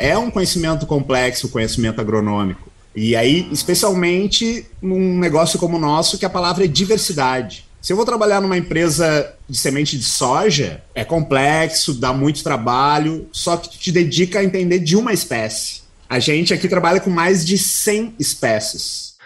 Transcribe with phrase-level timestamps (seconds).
[0.00, 2.70] É um conhecimento complexo, conhecimento agronômico.
[2.96, 7.66] E aí, especialmente num negócio como o nosso, que a palavra é diversidade.
[7.82, 13.28] Se eu vou trabalhar numa empresa de semente de soja, é complexo, dá muito trabalho,
[13.30, 15.82] só que te dedica a entender de uma espécie.
[16.08, 19.16] A gente aqui trabalha com mais de 100 espécies.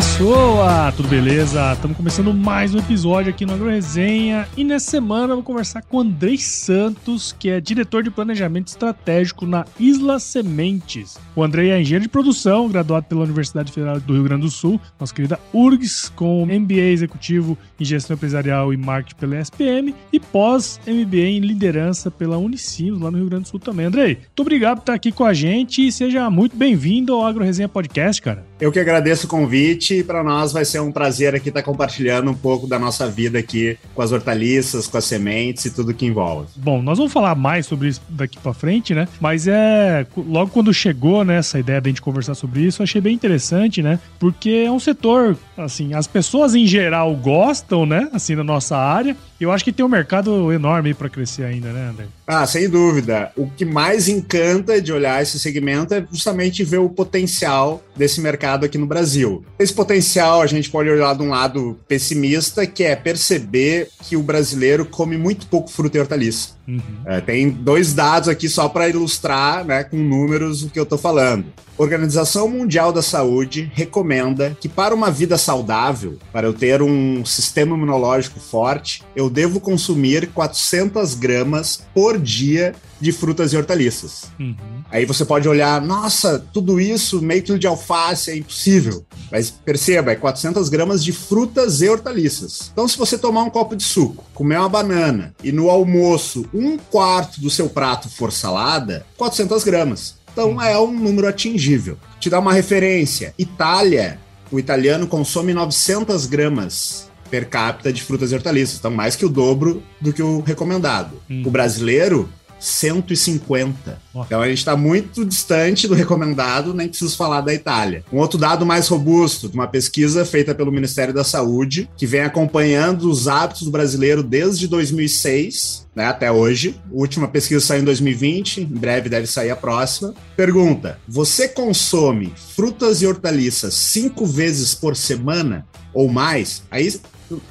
[0.00, 0.90] Pessoa!
[0.96, 1.74] Tudo beleza?
[1.74, 5.82] Estamos começando mais um episódio aqui no Agro Resenha e nessa semana eu vou conversar
[5.82, 11.18] com o Andrei Santos, que é diretor de planejamento estratégico na Isla Sementes.
[11.36, 14.80] O Andrei é engenheiro de produção, graduado pela Universidade Federal do Rio Grande do Sul,
[14.98, 21.28] nossa querida URGS, com MBA executivo em gestão empresarial e marketing pela SPM e pós-MBA
[21.28, 23.84] em liderança pela Unicinos, lá no Rio Grande do Sul também.
[23.84, 27.44] Andrei, muito obrigado por estar aqui com a gente e seja muito bem-vindo ao Agro
[27.44, 28.46] Resenha Podcast, cara.
[28.58, 32.30] Eu que agradeço o convite e para nós vai ser um prazer aqui estar compartilhando
[32.30, 36.06] um pouco da nossa vida aqui com as hortaliças, com as sementes e tudo que
[36.06, 36.48] envolve.
[36.56, 39.08] Bom, nós vamos falar mais sobre isso daqui para frente, né?
[39.20, 43.00] Mas é logo quando chegou né, essa ideia da gente conversar sobre isso, eu achei
[43.00, 43.98] bem interessante, né?
[44.18, 48.08] Porque é um setor, assim, as pessoas em geral gostam, né?
[48.12, 49.16] Assim, da nossa área.
[49.40, 52.04] Eu acho que tem um mercado enorme para crescer ainda, né, André?
[52.26, 53.32] Ah, sem dúvida.
[53.34, 58.66] O que mais encanta de olhar esse segmento é justamente ver o potencial desse mercado
[58.66, 59.42] aqui no Brasil.
[59.58, 64.22] Esse potencial a gente pode olhar de um lado pessimista, que é perceber que o
[64.22, 66.50] brasileiro come muito pouco fruta e hortaliça.
[66.70, 66.80] Uhum.
[67.06, 70.98] É, tem dois dados aqui só para ilustrar né, com números o que eu estou
[70.98, 71.46] falando.
[71.76, 77.74] Organização Mundial da Saúde recomenda que para uma vida saudável, para eu ter um sistema
[77.74, 84.24] imunológico forte, eu devo consumir 400 gramas por dia de frutas e hortaliças.
[84.38, 84.54] Uhum.
[84.90, 89.04] Aí você pode olhar, nossa, tudo isso, meio quilo de alface, é impossível.
[89.30, 92.70] Mas perceba, é 400 gramas de frutas e hortaliças.
[92.72, 96.76] Então, se você tomar um copo de suco, comer uma banana e no almoço um
[96.76, 100.16] quarto do seu prato for salada, 400 gramas.
[100.32, 101.96] Então é um número atingível.
[102.18, 108.34] Te dá uma referência: Itália, o italiano consome 900 gramas per capita de frutas e
[108.34, 111.22] hortaliças, então mais que o dobro do que o recomendado.
[111.30, 111.44] Hum.
[111.46, 112.28] O brasileiro
[112.60, 113.98] 150.
[114.12, 114.22] Oh.
[114.22, 118.04] Então a gente está muito distante do recomendado, nem preciso falar da Itália.
[118.12, 122.20] Um outro dado mais robusto, de uma pesquisa feita pelo Ministério da Saúde, que vem
[122.20, 126.80] acompanhando os hábitos do brasileiro desde 2006 né, até hoje.
[126.90, 130.14] A última pesquisa saiu em 2020, em breve deve sair a próxima.
[130.36, 136.62] Pergunta: você consome frutas e hortaliças cinco vezes por semana ou mais?
[136.70, 137.00] Aí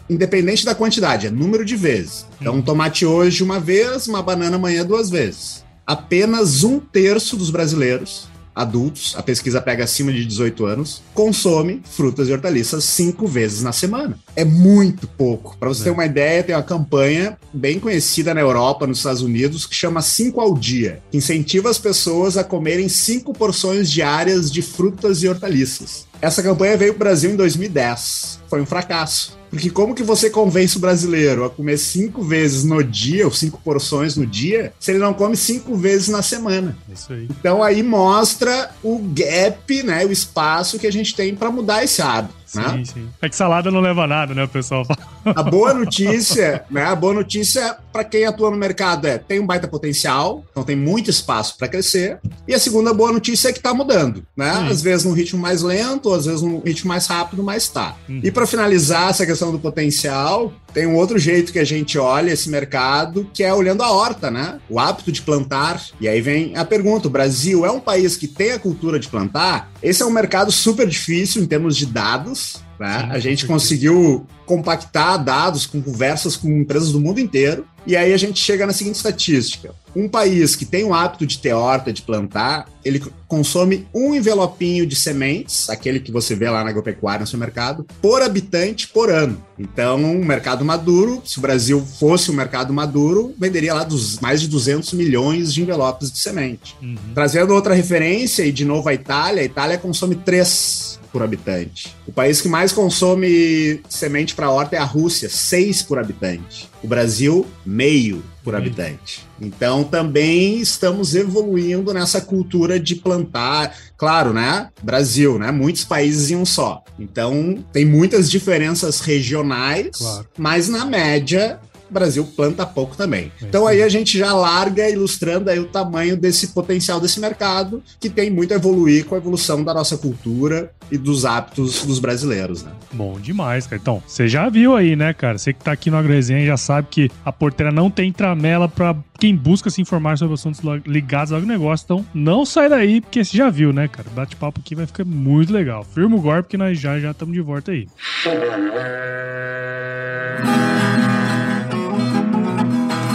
[0.09, 2.25] independente da quantidade, é número de vezes.
[2.39, 5.63] Então, um tomate hoje uma vez, uma banana amanhã duas vezes.
[5.85, 8.27] Apenas um terço dos brasileiros
[8.59, 13.71] adultos, a pesquisa pega acima de 18 anos, consome frutas e hortaliças cinco vezes na
[13.71, 14.19] semana.
[14.35, 15.57] É muito pouco.
[15.57, 15.83] Para você é.
[15.85, 20.01] ter uma ideia, tem uma campanha bem conhecida na Europa, nos Estados Unidos, que chama
[20.01, 25.29] Cinco ao Dia, que incentiva as pessoas a comerem cinco porções diárias de frutas e
[25.29, 26.08] hortaliças.
[26.21, 28.41] Essa campanha veio para o Brasil em 2010.
[28.49, 29.37] Foi um fracasso.
[29.49, 33.59] Porque como que você convence o brasileiro a comer cinco vezes no dia, ou cinco
[33.63, 36.77] porções no dia, se ele não come cinco vezes na semana?
[36.91, 37.27] Isso aí.
[37.29, 42.01] Então aí mostra o gap, né, o espaço que a gente tem para mudar esse
[42.01, 42.38] hábito.
[42.49, 42.83] Sim, né?
[42.83, 43.07] sim.
[43.21, 44.83] É que salada não leva nada, né, o pessoal
[45.23, 46.83] A boa notícia, né?
[46.83, 50.75] A boa notícia para quem atua no mercado é tem um baita potencial, então tem
[50.75, 52.17] muito espaço para crescer.
[52.47, 54.51] E a segunda boa notícia é que está mudando, né?
[54.55, 54.67] Sim.
[54.69, 57.95] Às vezes num ritmo mais lento, às vezes num ritmo mais rápido, mas está.
[58.07, 58.21] Uhum.
[58.23, 62.31] E para finalizar essa questão do potencial, tem um outro jeito que a gente olha
[62.31, 64.59] esse mercado, que é olhando a horta, né?
[64.69, 65.81] O hábito de plantar.
[65.99, 69.07] E aí vem a pergunta: o Brasil é um país que tem a cultura de
[69.07, 69.71] plantar?
[69.81, 72.57] Esse é um mercado super difícil em termos de dados.
[72.79, 72.99] Né?
[72.99, 77.67] Sim, a gente conseguiu compactar dados com conversas com empresas do mundo inteiro.
[77.85, 81.39] E aí a gente chega na seguinte estatística: um país que tem o hábito de
[81.39, 86.63] ter horta, de plantar, ele consome um envelopinho de sementes, aquele que você vê lá
[86.63, 89.43] na agropecuária no seu mercado, por habitante por ano.
[89.57, 94.41] Então, um mercado maduro, se o Brasil fosse um mercado maduro, venderia lá dos mais
[94.41, 96.75] de 200 milhões de envelopes de semente.
[96.81, 96.95] Uhum.
[97.13, 101.95] Trazendo outra referência, e de novo a Itália, a Itália consome três por habitante.
[102.07, 106.69] O país que mais consome semente para horta é a Rússia, 6 por habitante.
[106.83, 108.59] O Brasil, meio por uhum.
[108.59, 109.27] habitante.
[109.39, 114.69] Então também estamos evoluindo nessa cultura de plantar, claro, né?
[114.81, 115.51] Brasil, né?
[115.51, 116.83] Muitos países em um só.
[116.97, 120.27] Então tem muitas diferenças regionais, claro.
[120.37, 121.59] mas na média
[121.89, 123.31] o Brasil planta pouco também.
[123.41, 127.81] É então aí a gente já larga ilustrando aí o tamanho desse potencial desse mercado,
[127.99, 131.99] que tem muito a evoluir com a evolução da nossa cultura e dos hábitos dos
[131.99, 132.71] brasileiros, né?
[132.93, 133.79] Bom demais, cara.
[133.81, 135.37] Então, você já viu aí, né, cara?
[135.37, 138.95] Você que tá aqui no AgroResenha já sabe que a porteira não tem tramela para
[139.19, 141.83] quem busca se informar sobre assuntos ligados ao negócio.
[141.85, 144.09] Então, não sai daí, porque você já viu, né, cara?
[144.09, 145.83] Bate-papo aqui vai ficar muito legal.
[145.83, 147.87] Firma o golpe que nós já já estamos de volta aí.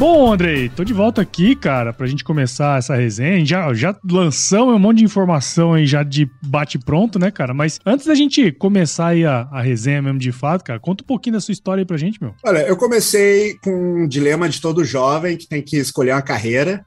[0.00, 3.44] Bom, Andrei, tô de volta aqui, cara, pra gente começar essa resenha.
[3.44, 7.52] Já, já lançamos um monte de informação aí já de bate-pronto, né, cara?
[7.52, 11.06] Mas antes da gente começar aí a, a resenha mesmo de fato, cara, conta um
[11.06, 12.34] pouquinho da sua história aí pra gente, meu.
[12.42, 16.82] Olha, eu comecei com um dilema de todo jovem que tem que escolher uma carreira,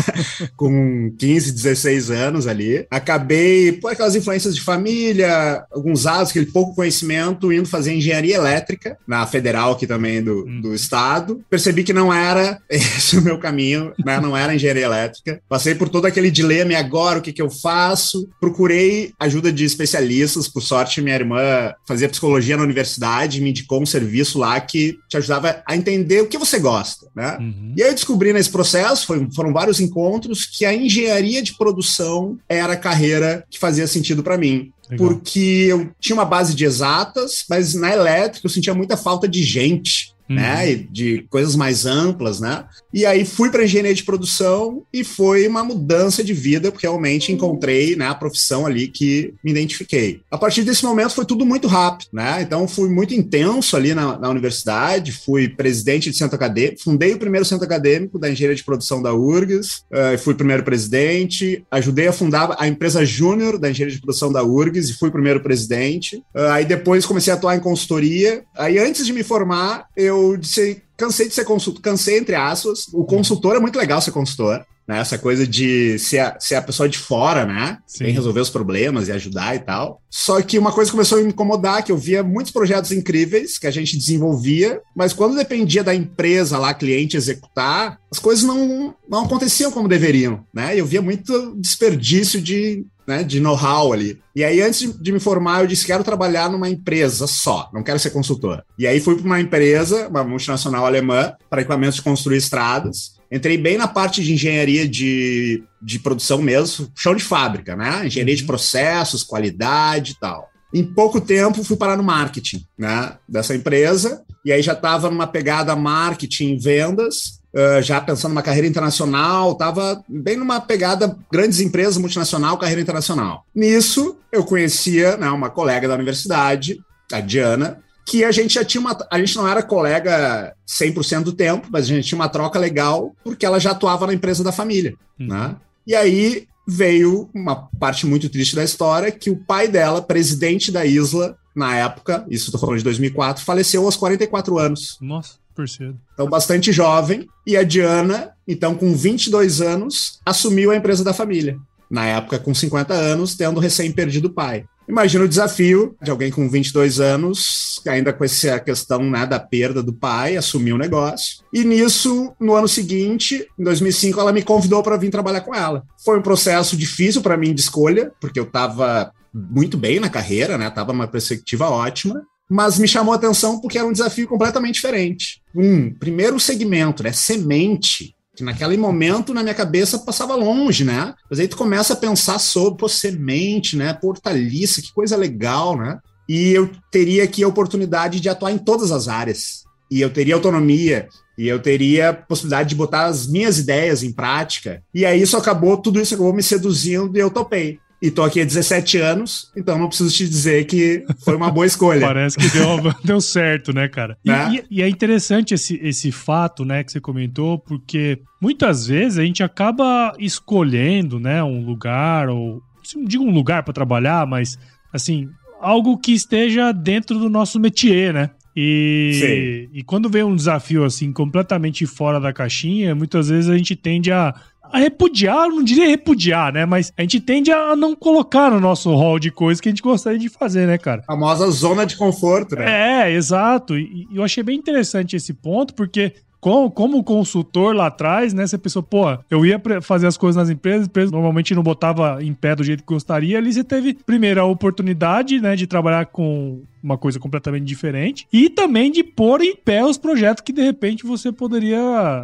[0.56, 2.86] com 15, 16 anos ali.
[2.90, 8.96] Acabei, por aquelas influências de família, alguns atos, aquele pouco conhecimento, indo fazer engenharia elétrica
[9.06, 10.62] na federal aqui também do, hum.
[10.62, 11.44] do estado.
[11.50, 14.20] Percebi que não era esse é o meu caminho, né?
[14.20, 15.40] não era engenharia elétrica.
[15.48, 18.28] Passei por todo aquele dilema, e agora o que, que eu faço?
[18.40, 23.86] Procurei ajuda de especialistas, por sorte minha irmã fazia psicologia na universidade, me indicou um
[23.86, 27.36] serviço lá que te ajudava a entender o que você gosta, né?
[27.40, 27.74] Uhum.
[27.76, 32.38] E aí eu descobri nesse processo, foi, foram vários encontros, que a engenharia de produção
[32.48, 34.72] era a carreira que fazia sentido para mim.
[34.90, 35.08] Legal.
[35.08, 39.42] Porque eu tinha uma base de exatas, mas na elétrica eu sentia muita falta de
[39.42, 40.36] gente Uhum.
[40.36, 40.74] né?
[40.74, 42.64] De coisas mais amplas, né?
[42.92, 47.32] E aí fui para engenharia de produção e foi uma mudança de vida, porque realmente
[47.32, 50.20] encontrei né, a profissão ali que me identifiquei.
[50.30, 52.40] A partir desse momento foi tudo muito rápido, né?
[52.40, 57.18] Então fui muito intenso ali na, na universidade, fui presidente de centro acadêmico, fundei o
[57.18, 62.12] primeiro centro acadêmico da engenharia de produção da URGS, uh, fui primeiro presidente, ajudei a
[62.12, 66.16] fundar a empresa júnior da engenharia de produção da URGS e fui primeiro presidente.
[66.34, 68.42] Uh, aí depois comecei a atuar em consultoria.
[68.56, 72.88] Aí antes de me formar, eu eu disse, cansei de ser consultor, cansei entre aspas.
[72.92, 74.64] O consultor é muito legal ser consultor.
[74.86, 77.78] Né, essa coisa de ser a, ser a pessoa de fora, né?
[77.86, 78.04] Sim.
[78.04, 80.02] Tem resolver os problemas e ajudar e tal.
[80.10, 83.66] Só que uma coisa começou a me incomodar, que eu via muitos projetos incríveis que
[83.66, 89.24] a gente desenvolvia, mas quando dependia da empresa lá, cliente, executar, as coisas não, não
[89.24, 90.78] aconteciam como deveriam, né?
[90.78, 94.18] Eu via muito desperdício de né, de know-how ali.
[94.34, 97.98] E aí, antes de me formar, eu disse: quero trabalhar numa empresa só, não quero
[97.98, 98.62] ser consultor.
[98.78, 103.13] E aí, fui para uma empresa, uma multinacional alemã, para equipamentos de construir estradas.
[103.30, 108.06] Entrei bem na parte de engenharia de, de produção mesmo, chão de fábrica, né?
[108.06, 108.48] Engenharia de uhum.
[108.48, 110.50] processos, qualidade e tal.
[110.72, 114.22] Em pouco tempo, fui parar no marketing né, dessa empresa.
[114.44, 120.02] E aí já estava numa pegada marketing vendas uh, já pensando numa carreira internacional, estava
[120.08, 123.46] bem numa pegada grandes empresas multinacional, carreira internacional.
[123.54, 126.80] Nisso, eu conhecia né, uma colega da universidade,
[127.12, 128.96] a Diana, que a gente já tinha uma.
[129.10, 133.14] A gente não era colega 100% do tempo, mas a gente tinha uma troca legal,
[133.24, 134.94] porque ela já atuava na empresa da família.
[135.18, 135.28] Uhum.
[135.28, 135.56] Né?
[135.86, 140.84] E aí veio uma parte muito triste da história, que o pai dela, presidente da
[140.84, 144.98] Isla, na época, isso estou falando de 2004, faleceu aos 44 anos.
[145.00, 145.34] Nossa.
[145.54, 145.96] Por cedo.
[146.12, 147.28] Então, bastante jovem.
[147.46, 151.56] E a Diana, então, com 22 anos, assumiu a empresa da família.
[151.88, 154.64] Na época, com 50 anos, tendo recém perdido o pai.
[154.88, 159.82] Imagina o desafio de alguém com 22 anos, ainda com essa questão né, da perda
[159.82, 161.42] do pai, assumir o negócio.
[161.52, 165.82] E nisso, no ano seguinte, em 2005, ela me convidou para vir trabalhar com ela.
[166.04, 170.58] Foi um processo difícil para mim de escolha, porque eu estava muito bem na carreira,
[170.58, 170.70] né?
[170.70, 175.40] Tava numa perspectiva ótima mas me chamou a atenção porque era um desafio completamente diferente.
[175.54, 177.10] Um, primeiro segmento, né?
[177.10, 178.14] Semente.
[178.34, 181.14] Que naquele momento na minha cabeça passava longe, né?
[181.30, 183.92] Mas aí tu começa a pensar sobre, pô, semente, né?
[183.94, 185.98] Portaliça, que coisa legal, né?
[186.28, 189.64] E eu teria aqui a oportunidade de atuar em todas as áreas.
[189.90, 194.82] E eu teria autonomia, e eu teria possibilidade de botar as minhas ideias em prática.
[194.94, 197.78] E aí isso acabou, tudo isso acabou me seduzindo e eu topei.
[198.04, 201.64] E tô aqui há 17 anos, então não preciso te dizer que foi uma boa
[201.64, 202.04] escolha.
[202.06, 202.66] Parece que deu,
[203.02, 204.18] deu certo, né, cara?
[204.22, 204.62] E, né?
[204.70, 209.24] e, e, é interessante esse, esse fato, né, que você comentou, porque muitas vezes a
[209.24, 212.60] gente acaba escolhendo, né, um lugar, ou
[212.94, 214.58] não digo um lugar para trabalhar, mas
[214.92, 215.26] assim,
[215.58, 218.28] algo que esteja dentro do nosso métier, né?
[218.54, 223.74] E, e quando vem um desafio assim completamente fora da caixinha, muitas vezes a gente
[223.74, 224.32] tende a,
[224.74, 226.66] a repudiar, não diria repudiar, né?
[226.66, 229.80] Mas a gente tende a não colocar no nosso hall de coisas que a gente
[229.80, 231.02] gostaria de fazer, né, cara?
[231.02, 233.06] A famosa zona de conforto, né?
[233.06, 233.78] É, exato.
[233.78, 238.48] E, eu achei bem interessante esse ponto, porque como, como consultor lá atrás, né?
[238.48, 242.18] Você pensou, pô, eu ia fazer as coisas nas empresas, as empresas normalmente não botava
[242.20, 243.38] em pé do jeito que gostaria.
[243.38, 248.50] Ali você teve, primeiro, a oportunidade, né, de trabalhar com uma coisa completamente diferente, e
[248.50, 251.78] também de pôr em pé os projetos que de repente você poderia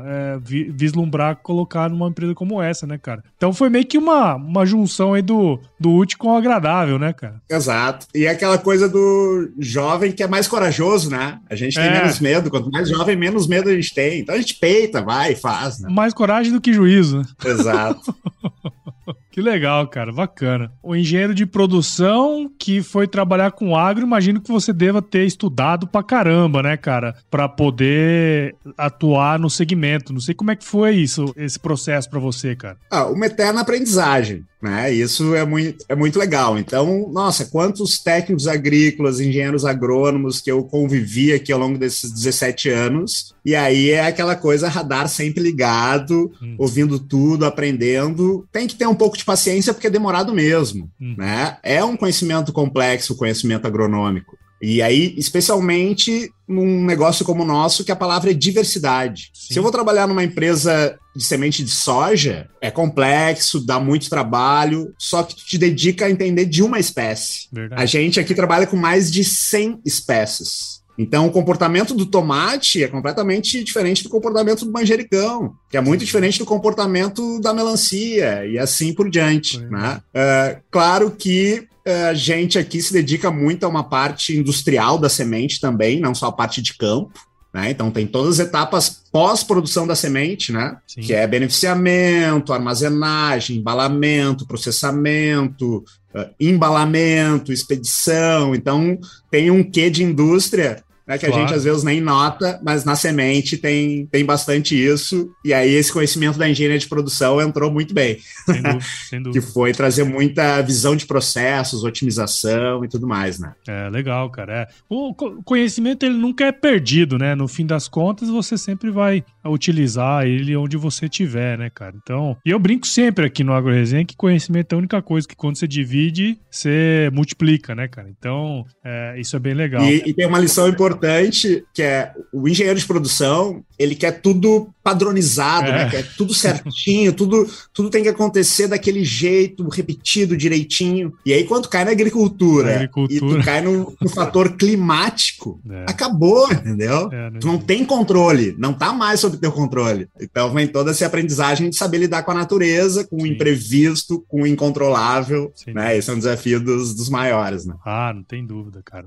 [0.05, 3.25] é, vislumbrar colocar numa empresa como essa, né, cara?
[3.37, 7.15] Então foi meio que uma, uma junção aí do, do útil com o agradável, né,
[7.15, 7.41] cara?
[7.49, 8.07] Exato.
[8.15, 11.41] E é aquela coisa do jovem que é mais corajoso, né?
[11.49, 12.01] A gente tem é.
[12.03, 12.51] menos medo.
[12.51, 14.21] Quanto mais jovem, menos medo a gente tem.
[14.21, 15.89] Então a gente peita, vai, faz, né?
[15.91, 17.23] Mais coragem do que juízo.
[17.45, 18.15] Exato.
[19.31, 20.73] Que legal, cara, bacana.
[20.83, 25.87] O engenheiro de produção que foi trabalhar com agro, imagino que você deva ter estudado
[25.87, 30.13] pra caramba, né, cara, para poder atuar no segmento.
[30.13, 32.77] Não sei como é que foi isso, esse processo para você, cara.
[32.91, 34.93] Ah, uma eterna aprendizagem, né?
[34.93, 36.59] Isso é muito, é muito legal.
[36.59, 42.69] Então, nossa, quantos técnicos agrícolas, engenheiros agrônomos que eu convivi aqui ao longo desses 17
[42.69, 43.35] anos.
[43.45, 46.57] E aí é aquela coisa radar sempre ligado, hum.
[46.59, 48.47] ouvindo tudo, aprendendo.
[48.53, 51.15] Tem que ter um pouco de paciência porque é demorado mesmo, hum.
[51.17, 51.57] né?
[51.63, 54.40] É um conhecimento complexo, o conhecimento agronômico.
[54.63, 59.31] E aí, especialmente num negócio como o nosso, que a palavra é diversidade.
[59.33, 59.55] Sim.
[59.55, 64.93] Se eu vou trabalhar numa empresa de semente de soja, é complexo, dá muito trabalho,
[64.99, 67.49] só que tu te dedica a entender de uma espécie.
[67.53, 67.81] Verdade.
[67.81, 70.81] A gente aqui trabalha com mais de 100 espécies.
[70.99, 76.05] Então, o comportamento do tomate é completamente diferente do comportamento do manjericão, que é muito
[76.05, 79.59] diferente do comportamento da melancia e assim por diante.
[79.59, 79.99] Né?
[80.15, 85.61] Uh, claro que a gente aqui se dedica muito a uma parte industrial da semente
[85.61, 87.19] também, não só a parte de campo.
[87.53, 87.71] Né?
[87.71, 90.77] Então tem todas as etapas pós-produção da semente, né?
[90.87, 91.01] Sim.
[91.01, 95.85] Que é beneficiamento, armazenagem, embalamento, processamento,
[96.15, 98.55] uh, embalamento, expedição.
[98.55, 98.97] Então
[99.31, 101.43] tem um quê de indústria né, que claro.
[101.43, 105.75] a gente às vezes nem nota, mas na semente tem, tem bastante isso, e aí
[105.75, 108.19] esse conhecimento da engenharia de produção entrou muito bem.
[108.47, 109.41] Sem dúvida, sem dúvida.
[109.41, 113.53] que foi trazer muita visão de processos, otimização e tudo mais, né?
[113.67, 114.53] É, legal, cara.
[114.53, 114.69] É.
[114.89, 115.13] O
[115.45, 117.35] conhecimento ele nunca é perdido, né?
[117.35, 121.97] No fim das contas, você sempre vai utilizar ele onde você tiver, né, cara?
[122.01, 125.35] Então, e eu brinco sempre aqui no AgroResenha que conhecimento é a única coisa que
[125.35, 128.09] quando você divide, você multiplica, né, cara?
[128.09, 129.83] Então, é, isso é bem legal.
[129.83, 134.21] E, e tem uma lição importante importante, que é o engenheiro de produção, ele quer
[134.21, 135.83] tudo padronizado, né?
[135.83, 135.85] é.
[135.85, 135.91] né?
[135.91, 141.13] Quer tudo certinho, tudo, tudo tem que acontecer daquele jeito, repetido direitinho.
[141.25, 143.15] E aí, quando cai na agricultura, agricultura.
[143.15, 145.85] e tu cai no, no fator climático, é.
[145.89, 147.11] acabou, entendeu?
[147.11, 150.09] É, não tu não tem controle, não tá mais sob teu controle.
[150.21, 153.23] Então vem toda essa aprendizagem de saber lidar com a natureza, com Sim.
[153.23, 155.73] o imprevisto, com o incontrolável, Sim.
[155.73, 155.97] né?
[155.97, 157.75] Esse é um desafio dos, dos maiores, né?
[157.85, 159.07] Ah, não tem dúvida, cara.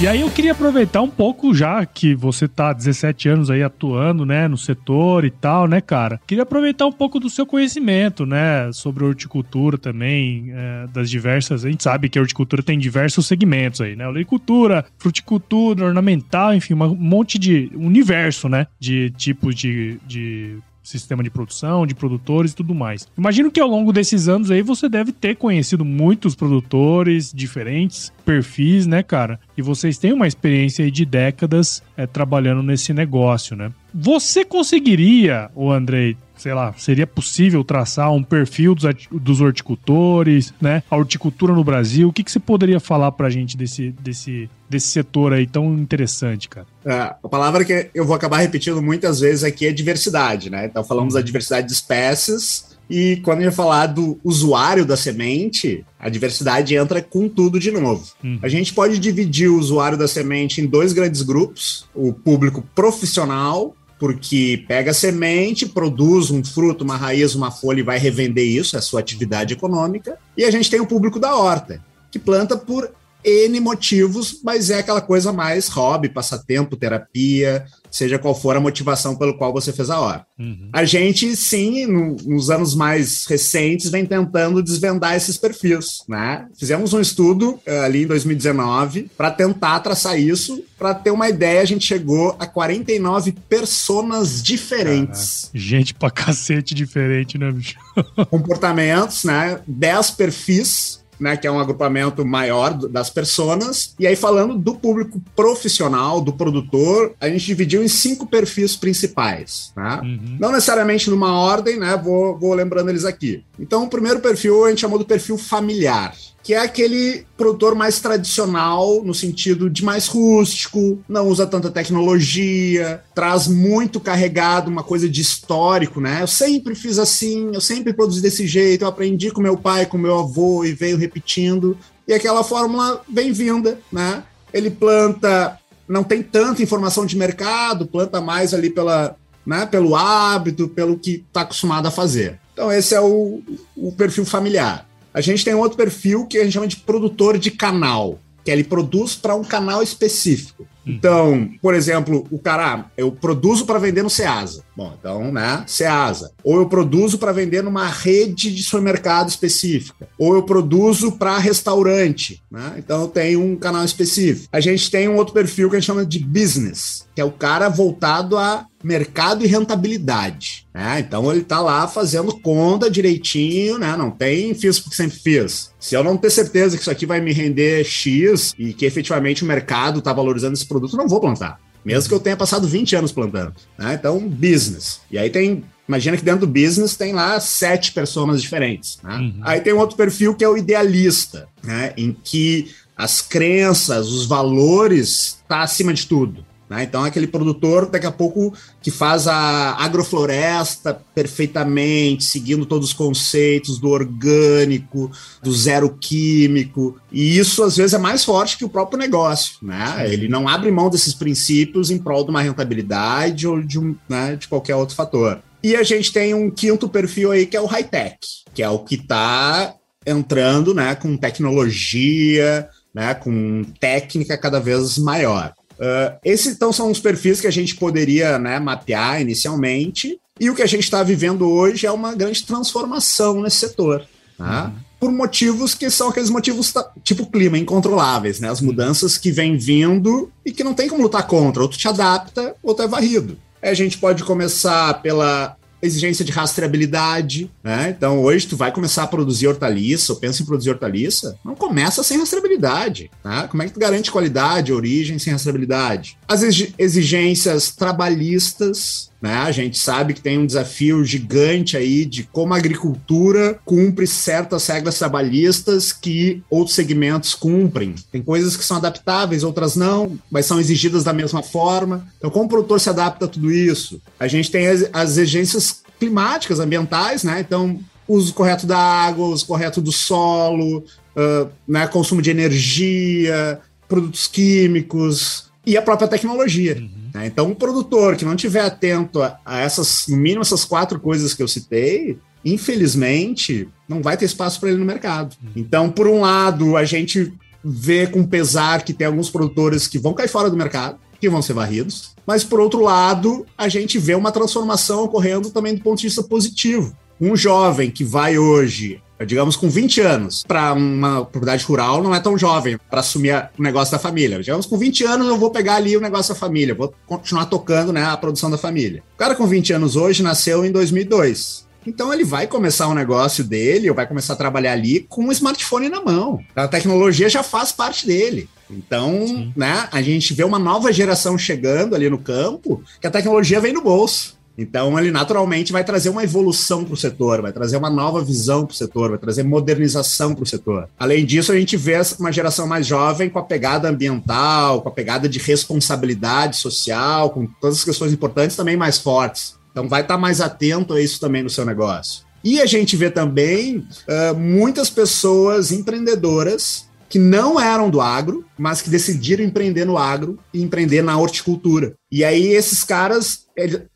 [0.00, 3.64] E aí eu queria aproveitar um pouco já que você tá há 17 anos aí
[3.64, 6.20] atuando, né, no setor e tal, né, cara?
[6.24, 11.64] Queria aproveitar um pouco do seu conhecimento, né, sobre horticultura também, é, das diversas.
[11.64, 14.06] A gente sabe que a horticultura tem diversos segmentos aí, né?
[14.06, 21.30] Olericultura, fruticultura, ornamental, enfim, um monte de universo, né, de tipos de, de sistema de
[21.30, 23.06] produção, de produtores e tudo mais.
[23.16, 28.86] Imagino que ao longo desses anos aí você deve ter conhecido muitos produtores diferentes, perfis,
[28.86, 29.38] né, cara?
[29.56, 33.70] E vocês têm uma experiência aí de décadas é, trabalhando nesse negócio, né?
[33.94, 40.82] Você conseguiria, o Andrei, sei lá, seria possível traçar um perfil dos, dos horticultores, né?
[40.90, 42.08] A horticultura no Brasil.
[42.08, 46.48] O que, que você poderia falar pra gente desse, desse, desse setor aí tão interessante,
[46.48, 46.66] cara?
[46.84, 50.66] É, a palavra que eu vou acabar repetindo muitas vezes aqui é diversidade, né?
[50.66, 55.84] Então falamos da diversidade de espécies, e quando a gente falar do usuário da semente,
[55.98, 58.04] a diversidade entra com tudo de novo.
[58.24, 58.38] Uhum.
[58.40, 63.74] A gente pode dividir o usuário da semente em dois grandes grupos: o público profissional
[63.98, 68.78] porque pega semente, produz um fruto, uma raiz, uma folha e vai revender isso, é
[68.78, 70.18] a sua atividade econômica.
[70.36, 72.90] E a gente tem o público da horta, que planta por
[73.28, 79.16] N motivos, mas é aquela coisa mais hobby, passatempo, terapia, seja qual for a motivação
[79.16, 80.26] pelo qual você fez a hora.
[80.38, 80.70] Uhum.
[80.72, 86.46] A gente, sim, no, nos anos mais recentes, vem tentando desvendar esses perfis, né?
[86.58, 90.64] Fizemos um estudo uh, ali em 2019 para tentar traçar isso.
[90.78, 95.42] Para ter uma ideia, a gente chegou a 49 personas diferentes.
[95.46, 95.58] Caraca.
[95.58, 97.76] Gente pra cacete diferente, né, bicho?
[98.30, 99.60] Comportamentos, né?
[99.66, 103.94] 10 perfis né, que é um agrupamento maior das pessoas.
[103.98, 109.72] E aí, falando do público profissional, do produtor, a gente dividiu em cinco perfis principais.
[109.76, 110.00] Né?
[110.02, 110.36] Uhum.
[110.40, 111.96] Não necessariamente numa ordem, né?
[111.96, 113.44] Vou, vou lembrando eles aqui.
[113.58, 116.14] Então, o primeiro perfil a gente chamou do perfil familiar
[116.48, 123.02] que é aquele produtor mais tradicional, no sentido de mais rústico, não usa tanta tecnologia,
[123.14, 126.22] traz muito carregado uma coisa de histórico, né?
[126.22, 129.98] Eu sempre fiz assim, eu sempre produzi desse jeito, eu aprendi com meu pai, com
[129.98, 131.76] meu avô e veio repetindo.
[132.06, 134.22] E aquela fórmula bem-vinda, né?
[134.50, 140.66] Ele planta, não tem tanta informação de mercado, planta mais ali pela, né, pelo hábito,
[140.66, 142.40] pelo que está acostumado a fazer.
[142.54, 143.42] Então, esse é o,
[143.76, 144.87] o perfil familiar.
[145.18, 148.52] A gente tem um outro perfil que a gente chama de produtor de canal, que
[148.52, 150.64] ele produz para um canal específico.
[150.88, 150.94] Uhum.
[150.94, 154.62] Então, por exemplo, o cara, ah, eu produzo para vender no Ceasa.
[154.76, 156.32] Bom, então, né, Ceasa.
[156.42, 160.08] Ou eu produzo para vender numa rede de supermercado específica.
[160.18, 162.74] Ou eu produzo para restaurante, né?
[162.78, 164.48] Então eu tenho um canal específico.
[164.52, 167.32] A gente tem um outro perfil que a gente chama de business, que é o
[167.32, 170.66] cara voltado a mercado e rentabilidade.
[170.72, 171.00] Né?
[171.00, 173.96] Então ele está lá fazendo conta direitinho, né?
[173.96, 175.72] Não tem fiz porque sempre fiz.
[175.80, 179.42] Se eu não ter certeza que isso aqui vai me render X e que efetivamente
[179.42, 181.60] o mercado está valorizando esse produto, não vou plantar.
[181.84, 183.54] Mesmo que eu tenha passado 20 anos plantando.
[183.78, 183.94] Né?
[183.94, 185.00] Então, business.
[185.10, 188.98] E aí tem Imagina que dentro do business tem lá sete pessoas diferentes.
[189.02, 189.16] Né?
[189.16, 189.40] Uhum.
[189.40, 191.94] Aí tem um outro perfil que é o idealista, né?
[191.96, 196.44] em que as crenças, os valores tá acima de tudo.
[196.68, 196.82] Né?
[196.82, 198.52] Então, é aquele produtor, daqui a pouco,
[198.82, 205.10] que faz a agrofloresta perfeitamente, seguindo todos os conceitos do orgânico,
[205.42, 206.96] do zero químico.
[207.10, 209.56] E isso, às vezes, é mais forte que o próprio negócio.
[209.62, 210.06] Né?
[210.12, 214.36] Ele não abre mão desses princípios em prol de uma rentabilidade ou de, um, né,
[214.36, 215.40] de qualquer outro fator.
[215.62, 218.18] E a gente tem um quinto perfil aí, que é o high-tech,
[218.54, 219.74] que é o que está
[220.06, 225.52] entrando né, com tecnologia, né, com técnica cada vez maior.
[225.78, 230.54] Uh, esses então são os perfis que a gente poderia né, mapear inicialmente, e o
[230.54, 234.06] que a gente está vivendo hoje é uma grande transformação nesse setor.
[234.36, 234.66] Tá?
[234.66, 234.72] Uhum.
[235.00, 238.48] Por motivos que são aqueles motivos tipo clima, incontroláveis, né?
[238.48, 241.62] As mudanças que vêm vindo e que não tem como lutar contra.
[241.62, 243.38] Ou tu te adapta, ou tu é varrido.
[243.62, 247.94] A gente pode começar pela exigência de rastreabilidade, né?
[247.96, 252.02] Então, hoje tu vai começar a produzir hortaliça, ou pensa em produzir hortaliça, não começa
[252.02, 253.48] sem rastreabilidade, tá?
[253.48, 256.18] Como é que tu garante qualidade, origem sem rastreabilidade?
[256.26, 259.34] As exigências trabalhistas, né?
[259.34, 264.66] A gente sabe que tem um desafio gigante aí de como a agricultura cumpre certas
[264.66, 267.94] regras trabalhistas que outros segmentos cumprem.
[268.12, 272.06] Tem coisas que são adaptáveis, outras não, mas são exigidas da mesma forma.
[272.16, 274.00] Então, como o produtor se adapta a tudo isso?
[274.20, 277.40] A gente tem as, as exigências climáticas, ambientais, né?
[277.40, 281.88] Então, uso correto da água, uso correto do solo, uh, né?
[281.88, 286.78] consumo de energia, produtos químicos e a própria tecnologia.
[286.78, 287.10] Uhum.
[287.12, 287.26] Né?
[287.26, 291.34] Então, um produtor que não tiver atento a, a, essas, no mínimo, essas quatro coisas
[291.34, 295.36] que eu citei, infelizmente, não vai ter espaço para ele no mercado.
[295.42, 295.50] Uhum.
[295.56, 300.14] Então, por um lado, a gente vê com pesar que tem alguns produtores que vão
[300.14, 302.14] cair fora do mercado, que vão ser varridos.
[302.26, 306.22] Mas, por outro lado, a gente vê uma transformação ocorrendo também do ponto de vista
[306.22, 306.96] positivo.
[307.20, 312.20] Um jovem que vai hoje digamos, com 20 anos, para uma propriedade rural não é
[312.20, 314.40] tão jovem para assumir o negócio da família.
[314.40, 317.92] Digamos, com 20 anos eu vou pegar ali o negócio da família, vou continuar tocando
[317.92, 319.02] né, a produção da família.
[319.14, 321.66] O cara com 20 anos hoje nasceu em 2002.
[321.86, 325.24] Então ele vai começar o um negócio dele, ou vai começar a trabalhar ali com
[325.24, 326.38] um smartphone na mão.
[326.54, 328.48] A tecnologia já faz parte dele.
[328.70, 333.60] Então, né, a gente vê uma nova geração chegando ali no campo, que a tecnologia
[333.60, 334.37] vem no bolso.
[334.58, 338.66] Então, ele naturalmente vai trazer uma evolução para o setor, vai trazer uma nova visão
[338.66, 340.88] para o setor, vai trazer modernização para o setor.
[340.98, 344.92] Além disso, a gente vê uma geração mais jovem com a pegada ambiental, com a
[344.92, 349.54] pegada de responsabilidade social, com todas as questões importantes também mais fortes.
[349.70, 352.26] Então, vai estar tá mais atento a isso também no seu negócio.
[352.42, 358.82] E a gente vê também uh, muitas pessoas empreendedoras que não eram do agro, mas
[358.82, 361.94] que decidiram empreender no agro e empreender na horticultura.
[362.10, 363.46] E aí esses caras,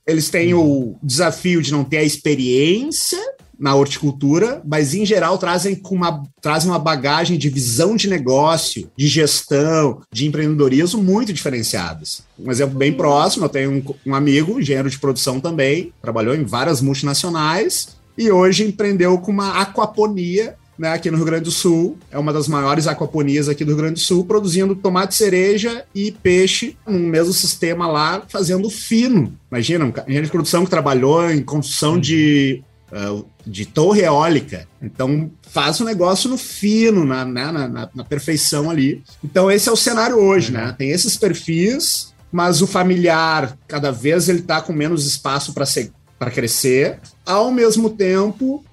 [0.06, 3.18] eles têm o desafio de não ter a experiência
[3.62, 9.06] na horticultura, mas em geral trazem, uma, trazem uma bagagem de visão de negócio, de
[9.06, 12.24] gestão, de empreendedorismo muito diferenciadas.
[12.36, 16.42] Um exemplo bem próximo, eu tenho um, um amigo, engenheiro de produção também, trabalhou em
[16.42, 21.98] várias multinacionais e hoje empreendeu com uma aquaponia né, aqui no Rio Grande do Sul.
[22.10, 26.10] É uma das maiores aquaponias aqui do Rio Grande do Sul, produzindo tomate cereja e
[26.10, 29.36] peixe no mesmo sistema lá, fazendo fino.
[29.50, 34.66] Imagina, um engenheiro de produção que trabalhou em construção de, uh, de torre eólica.
[34.80, 39.02] Então, faz o negócio no fino, na, né, na, na, na, perfeição ali.
[39.22, 40.74] Então, esse é o cenário hoje, né?
[40.76, 46.98] Tem esses perfis, mas o familiar, cada vez ele está com menos espaço para crescer.
[47.26, 48.64] Ao mesmo tempo,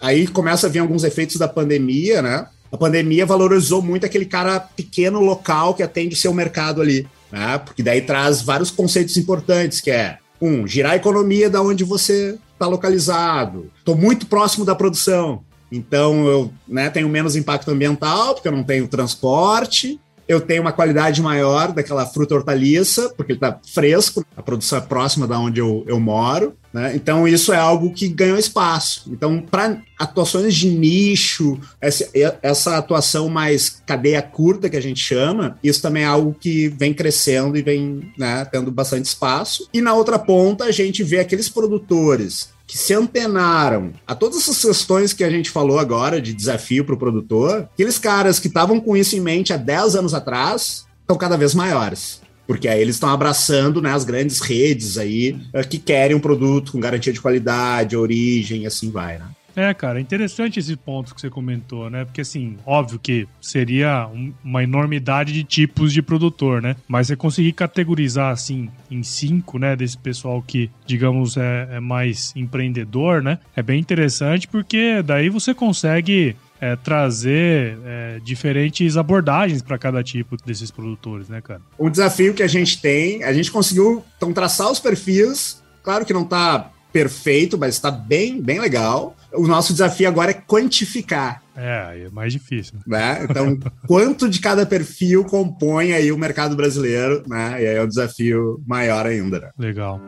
[0.00, 2.46] aí começa a vir alguns efeitos da pandemia, né?
[2.70, 7.58] A pandemia valorizou muito aquele cara pequeno local que atende o seu mercado ali, né?
[7.58, 12.38] Porque daí traz vários conceitos importantes, que é um, girar a economia da onde você
[12.52, 13.70] está localizado.
[13.78, 18.62] Estou muito próximo da produção, então eu né, tenho menos impacto ambiental, porque eu não
[18.62, 24.42] tenho transporte, eu tenho uma qualidade maior daquela fruta hortaliça, porque ele está fresco, a
[24.42, 26.54] produção é próxima da onde eu, eu moro.
[26.72, 26.92] Né?
[26.96, 29.04] Então, isso é algo que ganhou espaço.
[29.12, 32.10] Então, para atuações de nicho, essa,
[32.42, 36.92] essa atuação mais cadeia curta que a gente chama, isso também é algo que vem
[36.92, 39.68] crescendo e vem né, tendo bastante espaço.
[39.72, 44.62] E na outra ponta, a gente vê aqueles produtores que se antenaram a todas essas
[44.62, 48.80] questões que a gente falou agora de desafio para o produtor, aqueles caras que estavam
[48.80, 52.22] com isso em mente há 10 anos atrás estão cada vez maiores.
[52.46, 56.72] Porque aí eles estão abraçando né, as grandes redes aí eh, que querem um produto
[56.72, 59.26] com garantia de qualidade, origem e assim vai, né?
[59.56, 62.04] É, cara, interessante esse ponto que você comentou, né?
[62.04, 66.76] Porque, assim, óbvio que seria um, uma enormidade de tipos de produtor, né?
[66.88, 69.76] Mas você conseguir categorizar, assim, em cinco, né?
[69.76, 73.38] Desse pessoal que, digamos, é, é mais empreendedor, né?
[73.54, 80.36] É bem interessante porque daí você consegue é, trazer é, diferentes abordagens para cada tipo
[80.44, 81.60] desses produtores, né, cara?
[81.78, 86.12] Um desafio que a gente tem, a gente conseguiu então traçar os perfis, claro que
[86.12, 89.16] não está perfeito, mas está bem, bem legal.
[89.32, 91.42] O nosso desafio agora é quantificar.
[91.56, 92.78] É, é mais difícil.
[92.86, 93.26] Né?
[93.28, 97.60] Então, quanto de cada perfil compõe aí o mercado brasileiro, né?
[97.60, 99.40] E aí é um desafio maior ainda.
[99.40, 99.50] Né?
[99.58, 100.00] Legal.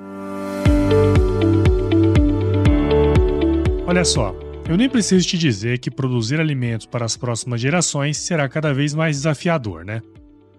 [3.85, 4.33] Olha só,
[4.69, 8.95] eu nem preciso te dizer que produzir alimentos para as próximas gerações será cada vez
[8.95, 10.01] mais desafiador, né?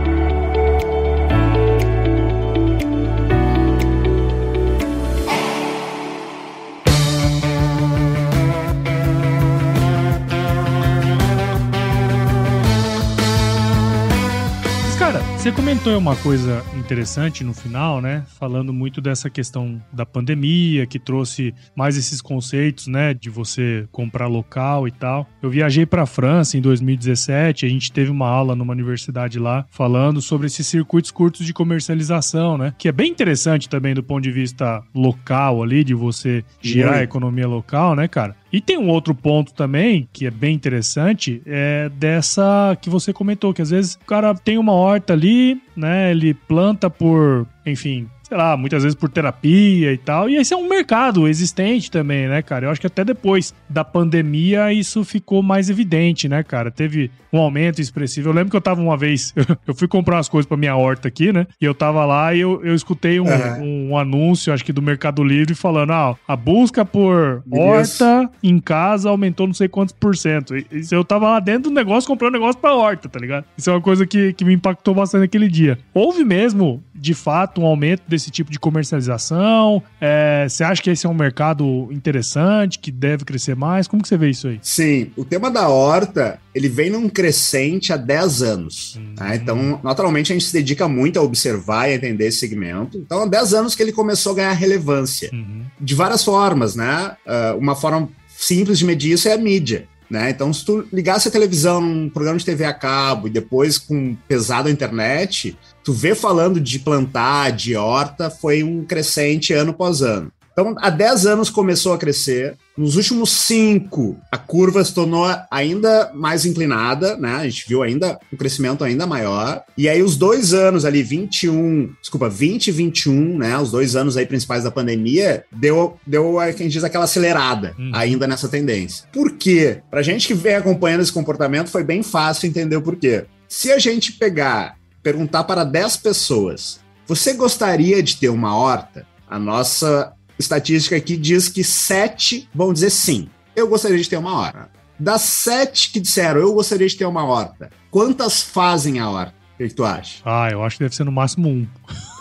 [15.43, 18.23] Você comentou uma coisa interessante no final, né?
[18.39, 23.13] Falando muito dessa questão da pandemia, que trouxe mais esses conceitos, né?
[23.13, 25.29] De você comprar local e tal.
[25.43, 29.67] Eu viajei para a França em 2017, a gente teve uma aula numa universidade lá
[29.69, 32.73] falando sobre esses circuitos curtos de comercialização, né?
[32.79, 37.03] Que é bem interessante também do ponto de vista local ali, de você girar a
[37.03, 38.37] economia local, né, cara?
[38.53, 43.55] E tem um outro ponto também que é bem interessante, é dessa que você comentou,
[43.55, 46.11] que às vezes o cara tem uma horta ali, né?
[46.11, 50.27] Ele planta por, enfim, sei lá, muitas vezes por terapia e tal.
[50.27, 52.65] E esse é um mercado existente também, né, cara?
[52.65, 56.71] Eu acho que até depois da pandemia isso ficou mais evidente, né, cara?
[56.71, 58.31] Teve um aumento expressivo.
[58.31, 59.35] Eu lembro que eu tava uma vez,
[59.69, 61.47] eu fui comprar umas coisas pra minha horta aqui, né?
[61.61, 63.91] E eu tava lá e eu, eu escutei um, uhum.
[63.91, 69.11] um anúncio, acho que do Mercado Livre, falando: ah, a busca por horta em casa
[69.11, 70.57] aumentou não sei quantos por cento.
[70.57, 73.45] E, eu tava lá dentro do negócio comprando negócio pra horta, tá ligado?
[73.59, 75.79] Isso é uma coisa que, que me impactou bastante naquele dia.
[75.93, 79.83] Houve mesmo, de fato, um aumento desse esse tipo de comercialização?
[80.01, 83.89] É, você acha que esse é um mercado interessante, que deve crescer mais?
[83.89, 84.61] Como que você vê isso aí?
[84.63, 88.97] Sim, o tema da horta, ele vem num crescente há 10 anos.
[88.97, 89.15] Uhum.
[89.17, 89.35] Tá?
[89.35, 92.97] Então, naturalmente, a gente se dedica muito a observar e entender esse segmento.
[92.97, 95.31] Então, há 10 anos que ele começou a ganhar relevância.
[95.33, 95.65] Uhum.
[95.81, 97.17] De várias formas, né?
[97.27, 99.89] Uh, uma forma simples de medir isso é a mídia.
[100.13, 100.29] Né?
[100.29, 104.15] Então, se tu ligasse a televisão num programa de TV a cabo e depois com
[104.29, 110.03] pesado a internet, tu vê falando de plantar, de horta, foi um crescente ano após
[110.03, 110.31] ano.
[110.53, 112.59] Então, há 10 anos começou a crescer.
[112.77, 117.35] Nos últimos cinco, a curva se tornou ainda mais inclinada, né?
[117.37, 119.63] A gente viu ainda um crescimento ainda maior.
[119.77, 123.59] E aí, os dois anos ali, 21, desculpa, 20 e 21, né?
[123.59, 127.91] Os dois anos aí principais da pandemia, deu, deu quem diz, aquela acelerada hum.
[127.95, 129.07] ainda nessa tendência.
[129.13, 129.83] Por quê?
[129.91, 133.27] Pra gente que vem acompanhando esse comportamento, foi bem fácil entender o porquê.
[133.49, 139.07] Se a gente pegar, perguntar para 10 pessoas, você gostaria de ter uma horta?
[139.29, 143.29] A nossa estatística aqui diz que sete vão dizer sim.
[143.55, 144.71] Eu gostaria de ter uma horta.
[144.99, 149.35] Das sete que disseram eu gostaria de ter uma horta, quantas fazem a horta?
[149.55, 150.23] O que, que tu acha?
[150.25, 151.67] Ah, eu acho que deve ser no máximo um.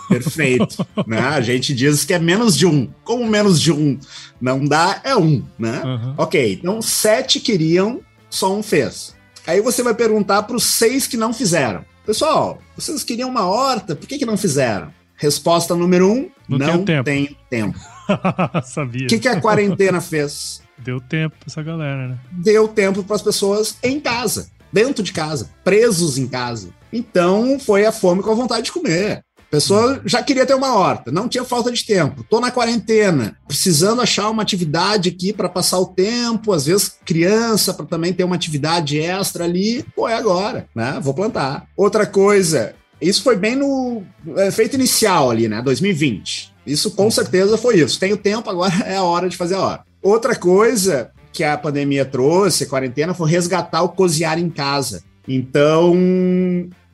[0.08, 0.86] Perfeito.
[1.08, 1.20] né?
[1.20, 2.90] A gente diz que é menos de um.
[3.04, 4.00] Como menos de um
[4.42, 5.82] não dá, é um, né?
[5.84, 6.16] Uhum.
[6.18, 9.16] Ok, então sete queriam, só um fez.
[9.46, 11.86] Aí você vai perguntar para os seis que não fizeram.
[12.06, 14.92] Pessoal, vocês queriam uma horta, por que, que não fizeram?
[15.16, 17.36] Resposta número um: não, não tenho tempo.
[17.50, 17.80] tempo.
[18.64, 19.06] Sabia.
[19.06, 20.62] O que, que a quarentena fez?
[20.78, 22.18] Deu tempo pra essa galera, né?
[22.32, 26.70] Deu tempo para as pessoas em casa, dentro de casa, presos em casa.
[26.92, 29.24] Então foi a fome com a vontade de comer.
[29.38, 32.24] A pessoa já queria ter uma horta, não tinha falta de tempo.
[32.30, 37.74] Tô na quarentena, precisando achar uma atividade aqui para passar o tempo, às vezes criança
[37.74, 39.84] para também ter uma atividade extra ali.
[39.94, 41.00] Pô, é agora, né?
[41.02, 41.68] Vou plantar.
[41.76, 44.04] Outra coisa, isso foi bem no
[44.38, 45.62] efeito inicial ali, né?
[45.62, 46.51] 2020.
[46.66, 48.00] Isso com certeza foi isso.
[48.00, 49.84] Tenho tempo, agora é a hora de fazer a hora.
[50.02, 55.04] Outra coisa que a pandemia trouxe, a quarentena, foi resgatar o cozinhar em casa.
[55.28, 55.96] Então,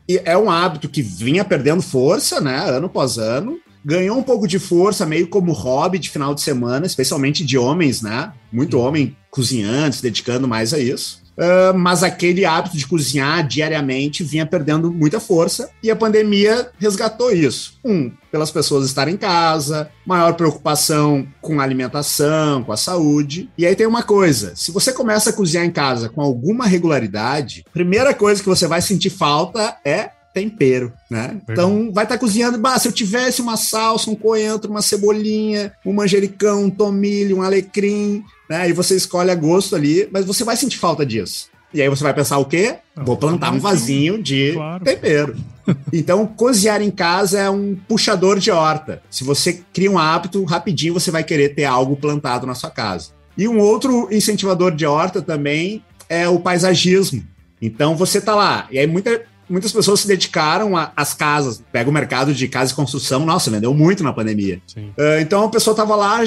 [0.07, 3.57] é um hábito que vinha perdendo força, né, ano após ano.
[3.83, 8.01] Ganhou um pouco de força, meio como hobby de final de semana, especialmente de homens,
[8.01, 8.33] né?
[8.51, 11.21] Muito homem cozinhando, se dedicando mais a isso.
[11.37, 17.31] Uh, mas aquele hábito de cozinhar diariamente vinha perdendo muita força e a pandemia resgatou
[17.31, 17.77] isso.
[17.85, 23.49] Um, pelas pessoas estarem em casa, maior preocupação com a alimentação, com a saúde.
[23.57, 27.63] E aí tem uma coisa: se você começa a cozinhar em casa com alguma regularidade,
[27.71, 31.41] primeira coisa que você vai sentir falta é tempero, né?
[31.49, 35.73] Então vai estar tá cozinhando, bah, se eu tivesse uma salsa, um coentro, uma cebolinha,
[35.83, 38.69] um manjericão, um tomilho, um alecrim, né?
[38.69, 41.49] E você escolhe a gosto ali, mas você vai sentir falta disso.
[41.73, 42.75] E aí você vai pensar o quê?
[42.95, 44.83] Vou plantar um vasinho de claro.
[44.83, 45.35] tempero.
[45.91, 49.01] Então, cozinhar em casa é um puxador de horta.
[49.09, 53.09] Se você cria um hábito, rapidinho você vai querer ter algo plantado na sua casa.
[53.37, 57.21] E um outro incentivador de horta também é o paisagismo.
[57.61, 61.61] Então você tá lá, e aí muita, muitas pessoas se dedicaram às casas.
[61.71, 64.61] Pega o mercado de casa e construção, nossa, vendeu muito na pandemia.
[64.77, 66.19] Uh, então a pessoa estava lá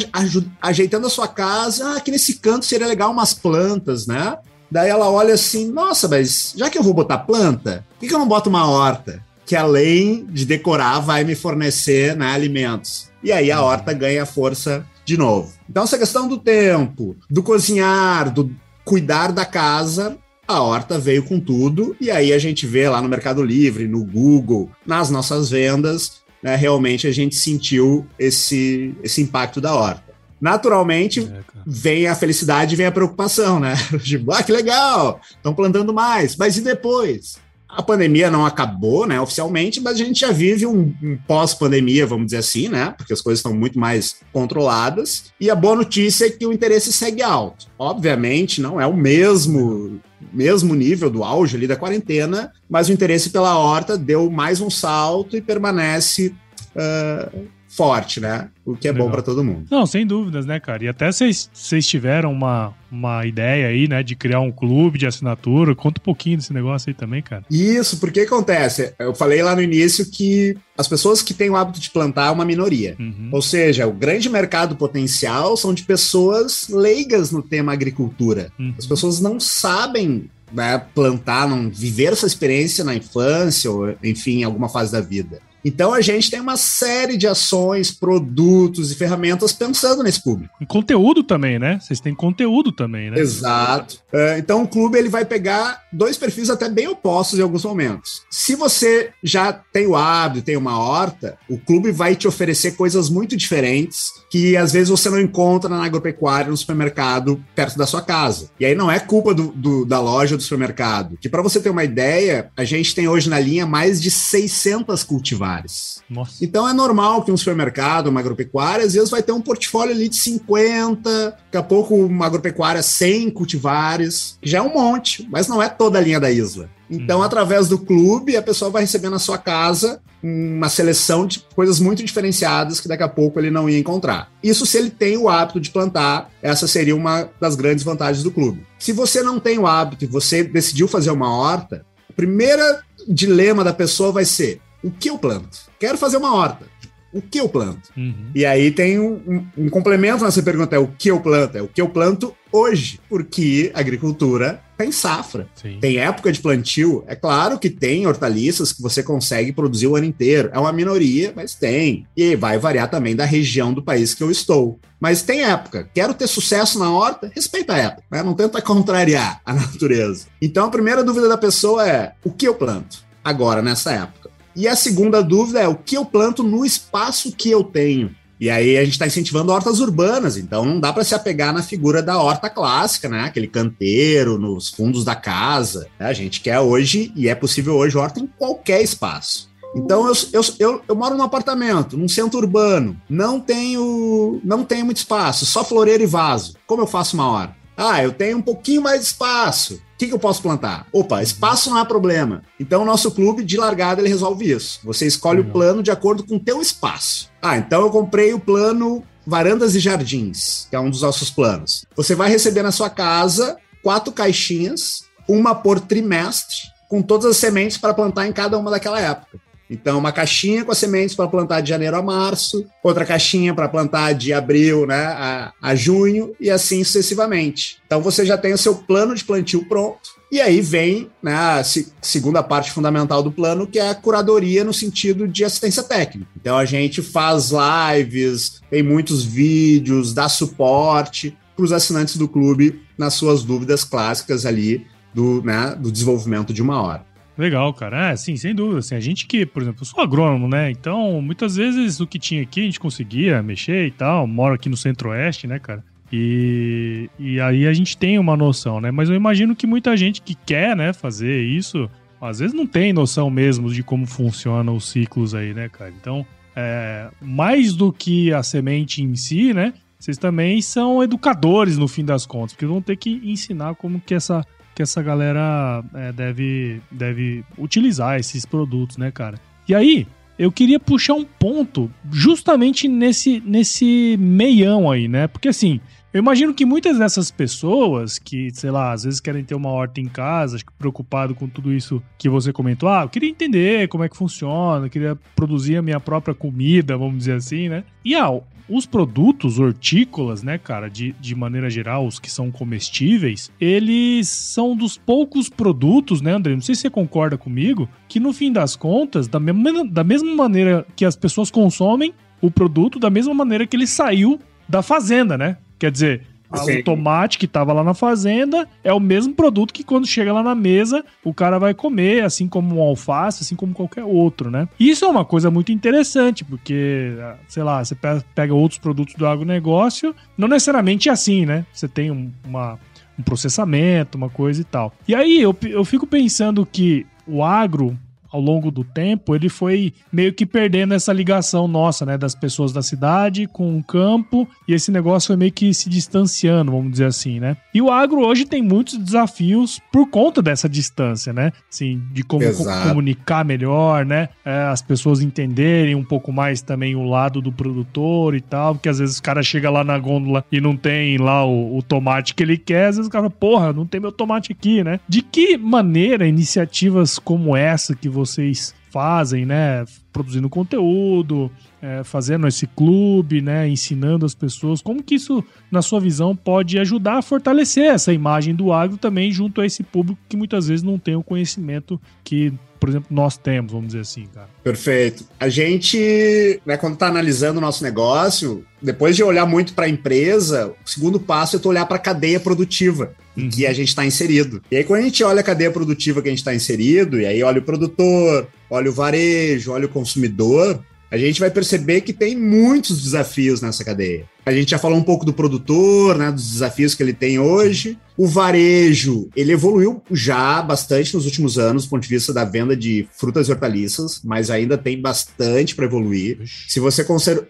[0.61, 4.37] ajeitando a sua casa, ah, aqui nesse canto seria legal umas plantas, né?
[4.71, 8.15] Daí ela olha assim, nossa, mas já que eu vou botar planta, por que, que
[8.15, 9.23] eu não boto uma horta?
[9.45, 13.11] Que além de decorar, vai me fornecer né, alimentos.
[13.23, 15.53] E aí a horta ganha força de novo.
[15.69, 18.55] Então, essa questão do tempo, do cozinhar, do
[18.85, 20.17] cuidar da casa,
[20.51, 24.05] a Horta veio com tudo, e aí a gente vê lá no Mercado Livre, no
[24.05, 30.11] Google, nas nossas vendas, né, realmente a gente sentiu esse, esse impacto da Horta.
[30.41, 33.75] Naturalmente, é, vem a felicidade e vem a preocupação, né?
[34.03, 37.39] Tipo, ah, que legal, estão plantando mais, mas e depois?
[37.73, 42.27] a pandemia não acabou, né, oficialmente, mas a gente já vive um, um pós-pandemia, vamos
[42.27, 45.27] dizer assim, né, porque as coisas estão muito mais controladas.
[45.41, 47.67] E a boa notícia é que o interesse segue alto.
[47.79, 50.01] Obviamente, não é o mesmo
[50.33, 54.71] mesmo nível do auge ali da quarentena, mas o interesse pela horta deu mais um
[54.71, 56.35] salto e permanece
[56.75, 58.49] uh, forte, né?
[58.67, 59.07] O que é Legal.
[59.07, 59.67] bom para todo mundo.
[59.71, 60.85] Não, sem dúvidas, né, cara?
[60.85, 61.49] E até vocês
[61.87, 65.75] tiveram uma, uma ideia aí, né, de criar um clube de assinatura.
[65.75, 67.45] Conta um pouquinho desse negócio aí também, cara.
[67.49, 68.93] Isso, porque acontece?
[68.99, 72.31] Eu falei lá no início que as pessoas que têm o hábito de plantar é
[72.31, 72.97] uma minoria.
[72.99, 73.29] Uhum.
[73.31, 78.51] Ou seja, o grande mercado potencial são de pessoas leigas no tema agricultura.
[78.59, 78.75] Uhum.
[78.77, 84.45] As pessoas não sabem né, plantar, não viver essa experiência na infância ou, enfim, em
[84.45, 85.41] alguma fase da vida.
[85.65, 90.55] Então a gente tem uma série de ações, produtos e ferramentas pensando nesse público.
[90.61, 91.79] E conteúdo também, né?
[91.81, 93.19] Vocês têm conteúdo também, né?
[93.19, 94.01] Exato.
[94.13, 98.23] É, então o clube ele vai pegar dois perfis até bem opostos em alguns momentos.
[98.31, 103.09] Se você já tem o hábito, tem uma horta, o clube vai te oferecer coisas
[103.09, 108.01] muito diferentes que às vezes você não encontra na agropecuária, no supermercado perto da sua
[108.01, 108.51] casa.
[108.59, 111.19] E aí não é culpa do, do da loja do supermercado.
[111.21, 115.03] Que para você ter uma ideia, a gente tem hoje na linha mais de 600
[115.03, 116.01] cultivares.
[116.09, 116.45] Nossa.
[116.45, 120.09] Então é normal que um supermercado, uma agropecuária, às vezes vai ter um portfólio ali
[120.09, 125.49] de 50, daqui a pouco uma agropecuária 100 cultivares, que já é um monte, mas
[125.49, 126.71] não é toda a linha da isla.
[126.91, 127.23] Então, hum.
[127.23, 132.05] através do clube, a pessoa vai receber na sua casa uma seleção de coisas muito
[132.05, 134.31] diferenciadas que daqui a pouco ele não ia encontrar.
[134.43, 138.31] Isso se ele tem o hábito de plantar, essa seria uma das grandes vantagens do
[138.31, 138.67] clube.
[138.79, 142.63] Se você não tem o hábito e você decidiu fazer uma horta, o primeiro
[143.09, 145.59] dilema da pessoa vai ser: o que eu planto?
[145.79, 146.67] Quero fazer uma horta.
[147.13, 147.91] O que eu planto?
[147.97, 148.31] Uhum.
[148.35, 151.57] E aí tem um, um, um, complemento nessa pergunta: é o que eu planto?
[151.57, 155.77] É o que eu planto hoje, porque a agricultura tem safra, Sim.
[155.79, 157.05] tem época de plantio.
[157.07, 160.49] É claro que tem hortaliças que você consegue produzir o ano inteiro.
[160.55, 162.07] É uma minoria, mas tem.
[162.17, 164.81] E vai variar também da região do país que eu estou.
[164.99, 165.87] Mas tem época.
[165.93, 167.31] Quero ter sucesso na horta?
[167.35, 168.05] Respeita a época.
[168.11, 168.23] Né?
[168.23, 170.29] Não tenta contrariar a natureza.
[170.41, 174.31] Então a primeira dúvida da pessoa é: o que eu planto agora, nessa época?
[174.57, 178.15] E a segunda dúvida é o que eu planto no espaço que eu tenho.
[178.41, 181.63] E aí a gente está incentivando hortas urbanas, então não dá para se apegar na
[181.63, 183.25] figura da horta clássica, né?
[183.25, 185.89] Aquele canteiro nos fundos da casa.
[185.99, 186.07] Né?
[186.07, 189.51] A gente quer hoje, e é possível hoje, horta em qualquer espaço.
[189.77, 194.85] Então eu, eu, eu, eu, moro num apartamento, num centro urbano, não tenho, não tenho
[194.85, 196.55] muito espaço, só floreiro e vaso.
[196.67, 197.60] Como eu faço uma horta?
[197.83, 199.77] Ah, eu tenho um pouquinho mais de espaço.
[199.77, 200.87] O que, que eu posso plantar?
[200.93, 202.43] Opa, espaço não é problema.
[202.59, 204.81] Então, o nosso clube, de largada, ele resolve isso.
[204.85, 207.31] Você escolhe o plano de acordo com o teu espaço.
[207.41, 211.87] Ah, então eu comprei o plano Varandas e Jardins, que é um dos nossos planos.
[211.97, 216.57] Você vai receber na sua casa quatro caixinhas, uma por trimestre,
[216.89, 219.39] com todas as sementes para plantar em cada uma daquela época.
[219.71, 223.69] Então, uma caixinha com as sementes para plantar de janeiro a março, outra caixinha para
[223.69, 227.79] plantar de abril né, a, a junho e assim sucessivamente.
[227.87, 230.19] Então, você já tem o seu plano de plantio pronto.
[230.33, 231.63] E aí vem né, a
[232.01, 236.31] segunda parte fundamental do plano, que é a curadoria no sentido de assistência técnica.
[236.37, 242.83] Então, a gente faz lives, tem muitos vídeos, dá suporte para os assinantes do clube
[242.99, 247.10] nas suas dúvidas clássicas ali do, né, do desenvolvimento de uma hora.
[247.41, 248.11] Legal, cara.
[248.11, 248.81] É, sim, sem dúvida.
[248.81, 250.71] Assim, a gente que, por exemplo, eu sou agrônomo, né?
[250.71, 254.27] Então, muitas vezes o que tinha aqui a gente conseguia mexer e tal.
[254.27, 255.83] Moro aqui no centro-oeste, né, cara?
[256.13, 258.91] E, e aí a gente tem uma noção, né?
[258.91, 261.89] Mas eu imagino que muita gente que quer, né, fazer isso,
[262.21, 265.91] às vezes não tem noção mesmo de como funcionam os ciclos aí, né, cara?
[265.99, 269.73] Então, é, mais do que a semente em si, né?
[269.99, 274.13] Vocês também são educadores no fim das contas, porque vão ter que ensinar como que
[274.13, 274.45] essa
[274.81, 279.39] que essa galera é, deve, deve utilizar esses produtos, né, cara?
[279.69, 280.07] E aí,
[280.39, 285.27] eu queria puxar um ponto justamente nesse, nesse meião aí, né?
[285.27, 285.81] Porque assim,
[286.15, 290.01] eu imagino que muitas dessas pessoas que, sei lá, às vezes querem ter uma horta
[290.01, 294.09] em casa, preocupado com tudo isso que você comentou, ah, eu queria entender como é
[294.09, 297.85] que funciona, queria produzir a minha própria comida, vamos dizer assim, né?
[298.03, 298.31] E ah,
[298.71, 304.77] os produtos hortícolas, né, cara, de, de maneira geral, os que são comestíveis, eles são
[304.77, 306.55] dos poucos produtos, né, André?
[306.55, 310.35] Não sei se você concorda comigo, que no fim das contas, da mesma, da mesma
[310.35, 315.37] maneira que as pessoas consomem o produto, da mesma maneira que ele saiu da fazenda,
[315.37, 315.59] né?
[315.79, 320.07] Quer dizer, o tomate que estava lá na fazenda é o mesmo produto que quando
[320.07, 324.05] chega lá na mesa o cara vai comer, assim como um alface, assim como qualquer
[324.05, 324.69] outro, né?
[324.79, 327.15] Isso é uma coisa muito interessante, porque,
[327.49, 327.97] sei lá, você
[328.35, 331.65] pega outros produtos do agronegócio, não necessariamente é assim, né?
[331.73, 332.79] Você tem um, uma,
[333.19, 334.93] um processamento, uma coisa e tal.
[335.07, 337.97] E aí eu, eu fico pensando que o agro
[338.33, 342.73] ao longo do tempo, ele foi meio que perdendo essa ligação nossa, né, das pessoas
[342.73, 347.07] da cidade com o campo, e esse negócio foi meio que se distanciando, vamos dizer
[347.07, 347.57] assim, né?
[347.75, 351.53] E o agro hoje tem muitos desafios por conta dessa distância, né?
[351.71, 354.29] Assim, de como co comunicar melhor, né?
[354.45, 358.89] É, as pessoas entenderem um pouco mais também o lado do produtor e tal, porque
[358.89, 362.35] às vezes o cara chega lá na gôndola e não tem lá o, o tomate
[362.35, 365.01] que ele quer, às vezes o cara fala, porra, não tem meu tomate aqui, né?
[365.09, 369.85] De que maneira iniciativas como essa que você vocês fazem, né?
[370.13, 371.51] Produzindo conteúdo,
[371.81, 373.69] é, fazendo esse clube, né?
[373.69, 374.83] Ensinando as pessoas.
[374.83, 379.33] Como que isso, na sua visão, pode ajudar a fortalecer essa imagem do agro também
[379.33, 383.37] junto a esse público que muitas vezes não tem o conhecimento que por exemplo, nós
[383.37, 384.49] temos, vamos dizer assim, cara.
[384.65, 385.27] Perfeito.
[385.39, 389.89] A gente, né, quando está analisando o nosso negócio, depois de olhar muito para a
[389.89, 393.49] empresa, o segundo passo é tu olhar para a cadeia produtiva uhum.
[393.49, 394.63] que a gente está inserido.
[394.71, 397.27] E aí, quando a gente olha a cadeia produtiva que a gente está inserido, e
[397.27, 402.13] aí olha o produtor, olha o varejo, olha o consumidor, a gente vai perceber que
[402.13, 404.27] tem muitos desafios nessa cadeia.
[404.45, 407.99] A gente já falou um pouco do produtor, né, dos desafios que ele tem hoje.
[408.17, 412.77] O varejo, ele evoluiu já bastante nos últimos anos, do ponto de vista da venda
[412.77, 416.39] de frutas e hortaliças, mas ainda tem bastante para evoluir.
[416.69, 417.05] Se você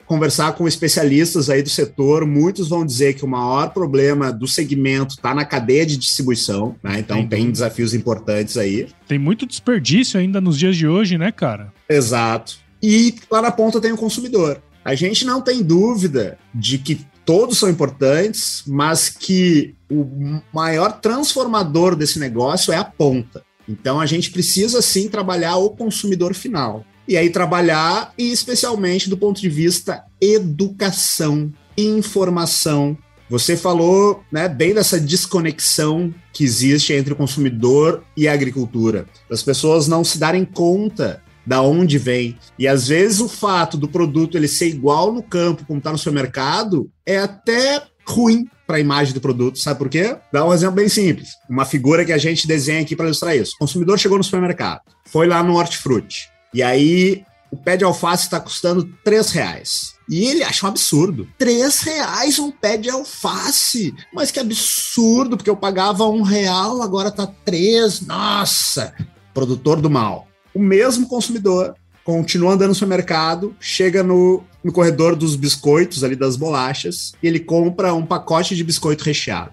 [0.07, 5.15] conversar com especialistas aí do setor, muitos vão dizer que o maior problema do segmento
[5.15, 7.01] está na cadeia de distribuição, né?
[7.01, 8.87] Então tem, tem desafios importantes aí.
[9.09, 11.73] Tem muito desperdício ainda nos dias de hoje, né, cara?
[11.89, 12.59] Exato.
[12.83, 14.63] E lá na ponta tem o consumidor.
[14.91, 21.95] A gente não tem dúvida de que todos são importantes, mas que o maior transformador
[21.95, 23.45] desse negócio é a ponta.
[23.69, 26.85] Então a gente precisa sim trabalhar o consumidor final.
[27.07, 32.99] E aí trabalhar, e especialmente do ponto de vista educação, informação.
[33.29, 39.07] Você falou né, bem dessa desconexão que existe entre o consumidor e a agricultura.
[39.29, 42.39] Das pessoas não se darem conta da onde vem.
[42.59, 45.99] E às vezes o fato do produto ele ser igual no campo como está no
[45.99, 49.59] supermercado é até ruim para a imagem do produto.
[49.59, 50.17] Sabe por quê?
[50.33, 51.31] Dá um exemplo bem simples.
[51.49, 53.55] Uma figura que a gente desenha aqui para ilustrar isso.
[53.57, 58.25] O consumidor chegou no supermercado, foi lá no hortifruti, e aí o pé de alface
[58.25, 59.95] está custando três reais.
[60.09, 61.29] E ele acha um absurdo.
[61.39, 63.95] Três reais um pé de alface.
[64.13, 68.01] Mas que absurdo, porque eu pagava um real, agora tá três.
[68.01, 68.93] Nossa!
[69.33, 71.75] Produtor do mal o mesmo consumidor
[72.05, 77.41] continua andando no supermercado, chega no, no corredor dos biscoitos, ali das bolachas, e ele
[77.41, 79.53] compra um pacote de biscoito recheado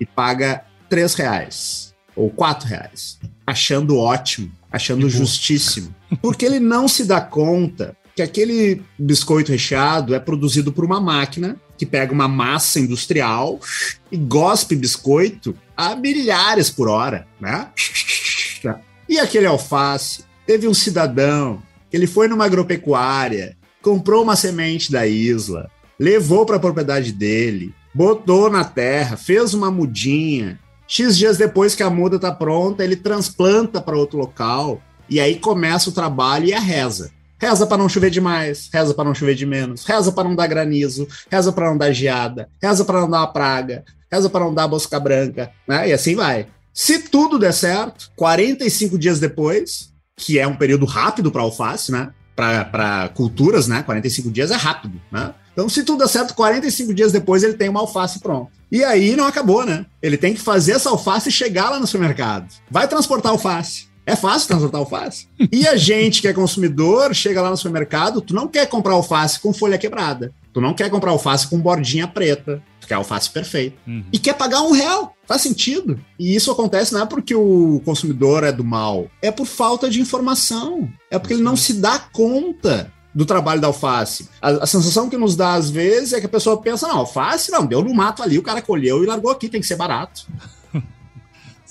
[0.00, 7.04] e paga três reais ou quatro reais, achando ótimo, achando justíssimo, porque ele não se
[7.04, 12.80] dá conta que aquele biscoito recheado é produzido por uma máquina que pega uma massa
[12.80, 13.60] industrial
[14.10, 17.68] e gospe biscoito a milhares por hora, né?
[19.08, 20.24] E aquele alface?
[20.46, 26.56] Teve um cidadão que ele foi numa agropecuária, comprou uma semente da isla, levou para
[26.56, 30.58] a propriedade dele, botou na terra, fez uma mudinha.
[30.88, 35.36] X dias depois que a muda está pronta, ele transplanta para outro local e aí
[35.36, 37.10] começa o trabalho e a reza.
[37.38, 40.46] Reza para não chover demais, reza para não chover de menos, reza para não dar
[40.46, 44.54] granizo, reza para não dar geada, reza para não dar uma praga, reza para não
[44.54, 45.88] dar bosca branca, né?
[45.88, 46.46] E assim vai.
[46.76, 52.10] Se tudo der certo, 45 dias depois, que é um período rápido para alface, né?
[52.36, 53.82] Para culturas, né?
[53.82, 55.32] 45 dias é rápido, né?
[55.54, 58.50] Então, se tudo der certo, 45 dias depois ele tem uma alface pronta.
[58.70, 59.86] E aí não acabou, né?
[60.02, 62.52] Ele tem que fazer essa alface chegar lá no supermercado.
[62.70, 63.86] Vai transportar alface.
[64.04, 65.28] É fácil transportar alface.
[65.50, 69.40] E a gente que é consumidor chega lá no supermercado, tu não quer comprar alface
[69.40, 70.30] com folha quebrada.
[70.52, 72.62] Tu não quer comprar alface com bordinha preta.
[72.86, 73.76] Tu quer alface perfeita.
[73.86, 74.04] Uhum.
[74.12, 75.14] E quer pagar um real.
[75.26, 75.98] Faz sentido.
[76.18, 80.00] E isso acontece não é porque o consumidor é do mal, é por falta de
[80.00, 80.88] informação.
[81.10, 84.28] É porque ele não se dá conta do trabalho da alface.
[84.40, 87.50] A, a, sensação que nos dá às vezes é que a pessoa pensa: não, alface
[87.50, 90.26] não, deu no mato ali, o cara colheu e largou aqui, tem que ser barato.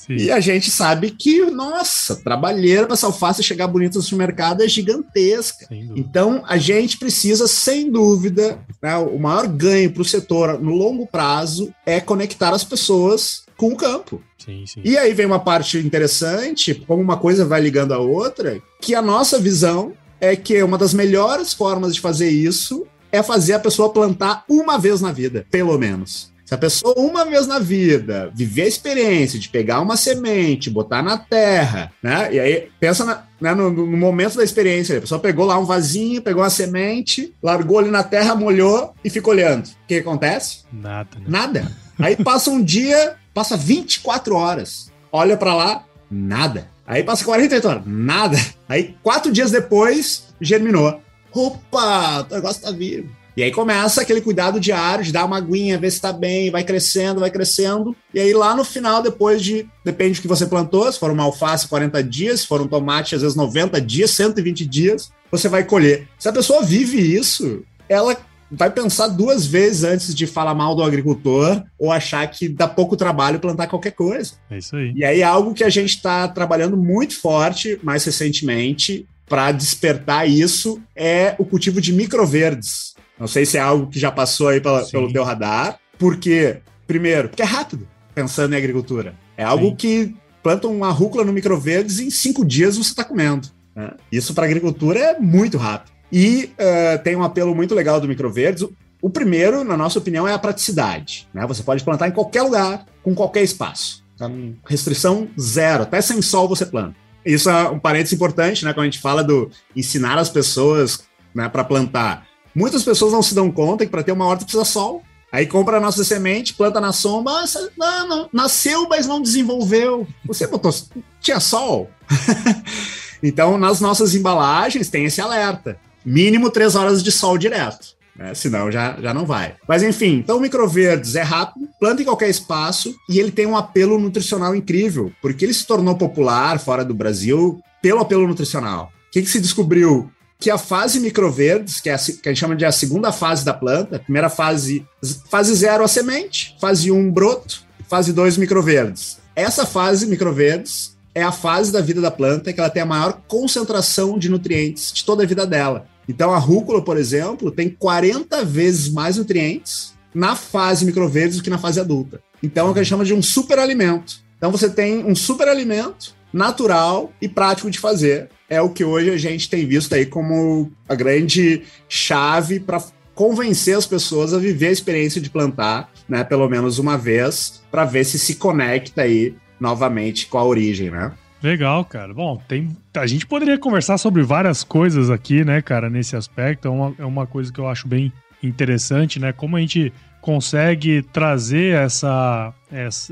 [0.06, 0.18] Sim.
[0.18, 4.68] E a gente sabe que, nossa, trabalheira para essa alface chegar bonita no supermercado é
[4.68, 5.68] gigantesca.
[5.95, 11.08] Então, a gente precisa, sem dúvida, né, o maior ganho para o setor no longo
[11.08, 14.22] prazo é conectar as pessoas com o campo.
[14.38, 14.82] Sim, sim.
[14.84, 19.01] E aí vem uma parte interessante, como uma coisa vai ligando a outra, que a
[19.01, 23.91] nossa visão é que uma das melhores formas de fazer isso é fazer a pessoa
[23.91, 26.32] plantar uma vez na vida, pelo menos.
[26.45, 31.01] Se a pessoa, uma vez na vida, viver a experiência de pegar uma semente, botar
[31.01, 32.31] na terra, né?
[32.31, 34.99] E aí, pensa na, né, no, no, momento da experiência.
[34.99, 39.09] A pessoa pegou lá um vasinho, pegou uma semente, largou ali na terra, molhou e
[39.09, 39.65] fica olhando.
[39.65, 40.59] O que acontece?
[40.71, 41.17] Nada.
[41.17, 41.25] Né?
[41.27, 41.71] Nada.
[41.97, 44.91] Aí passa um dia, passa 24 horas.
[45.11, 46.69] Olha para lá, nada.
[46.85, 48.37] Aí passa 48 horas, nada.
[48.69, 51.01] Aí quatro dias depois, germinou.
[51.33, 53.09] Opa, o negócio tá vivo.
[53.36, 56.63] E aí começa aquele cuidado diário de dar uma aguinha, ver se tá bem, vai
[56.63, 57.95] crescendo, vai crescendo.
[58.13, 61.23] E aí lá no final, depois de, depende do que você plantou, se for uma
[61.23, 65.65] alface 40 dias, se for um tomate às vezes 90 dias, 120 dias, você vai
[65.65, 66.07] colher.
[66.17, 68.17] Se a pessoa vive isso, ela
[68.49, 72.95] vai pensar duas vezes antes de falar mal do agricultor ou achar que dá pouco
[72.95, 74.33] trabalho plantar qualquer coisa.
[74.49, 74.93] É isso aí.
[74.95, 80.81] E aí algo que a gente está trabalhando muito forte mais recentemente para despertar isso
[80.95, 82.94] é o cultivo de microverdes.
[83.20, 87.30] Não sei se é algo que já passou aí pela, pelo teu radar, porque, primeiro,
[87.30, 89.16] porque é rápido, pensando em agricultura.
[89.38, 89.76] É algo Sim.
[89.76, 93.47] que planta uma rúcula no microverdes e em cinco dias você está comendo.
[93.76, 93.91] Né?
[94.11, 95.93] Isso para agricultura é muito rápido.
[96.11, 98.68] E uh, tem um apelo muito legal do microverdes.
[99.01, 101.28] O primeiro, na nossa opinião, é a praticidade.
[101.34, 101.45] Né?
[101.47, 104.03] Você pode plantar em qualquer lugar, com qualquer espaço.
[104.16, 106.95] Então, restrição zero, até sem sol você planta.
[107.26, 108.72] Isso é um parênteses importante, né?
[108.72, 111.03] Quando a gente fala do ensinar as pessoas
[111.34, 112.26] né, para plantar.
[112.56, 115.03] Muitas pessoas não se dão conta que para ter uma horta precisa sol.
[115.32, 117.34] Aí compra a nossa semente, planta na sombra,
[117.78, 120.08] não, não, nasceu, mas não desenvolveu.
[120.26, 120.74] Você botou,
[121.20, 121.89] tinha sol.
[123.22, 125.78] então, nas nossas embalagens tem esse alerta.
[126.06, 127.95] Mínimo três horas de sol direto.
[128.16, 128.34] Né?
[128.34, 129.56] Senão já, já não vai.
[129.68, 133.99] Mas enfim, então microverdes é rápido, planta em qualquer espaço e ele tem um apelo
[133.99, 138.89] nutricional incrível, porque ele se tornou popular fora do Brasil pelo apelo nutricional.
[139.08, 140.10] O que, que se descobriu?
[140.39, 143.45] Que a fase microverdes, que, é a, que a gente chama de a segunda fase
[143.45, 144.86] da planta, primeira fase,
[145.29, 149.17] fase zero a semente, fase um broto, fase dois microverdes.
[149.36, 153.21] Essa fase microverdes é a fase da vida da planta que ela tem a maior
[153.27, 155.88] concentração de nutrientes de toda a vida dela.
[156.07, 161.49] Então a rúcula, por exemplo, tem 40 vezes mais nutrientes na fase microverdes do que
[161.49, 162.21] na fase adulta.
[162.41, 164.23] Então é o que a gente chama de um superalimento.
[164.38, 168.27] Então você tem um superalimento natural e prático de fazer.
[168.49, 172.83] É o que hoje a gente tem visto aí como a grande chave para
[173.15, 177.86] convencer as pessoas a viver a experiência de plantar, né, pelo menos uma vez, para
[177.86, 181.13] ver se se conecta aí novamente com a origem, né?
[181.41, 182.13] Legal, cara.
[182.13, 186.67] Bom, tem, a gente poderia conversar sobre várias coisas aqui, né, cara, nesse aspecto.
[186.67, 188.11] É uma, é uma coisa que eu acho bem
[188.43, 189.31] interessante, né?
[189.31, 189.93] Como a gente
[190.26, 192.51] consegue trazer essa,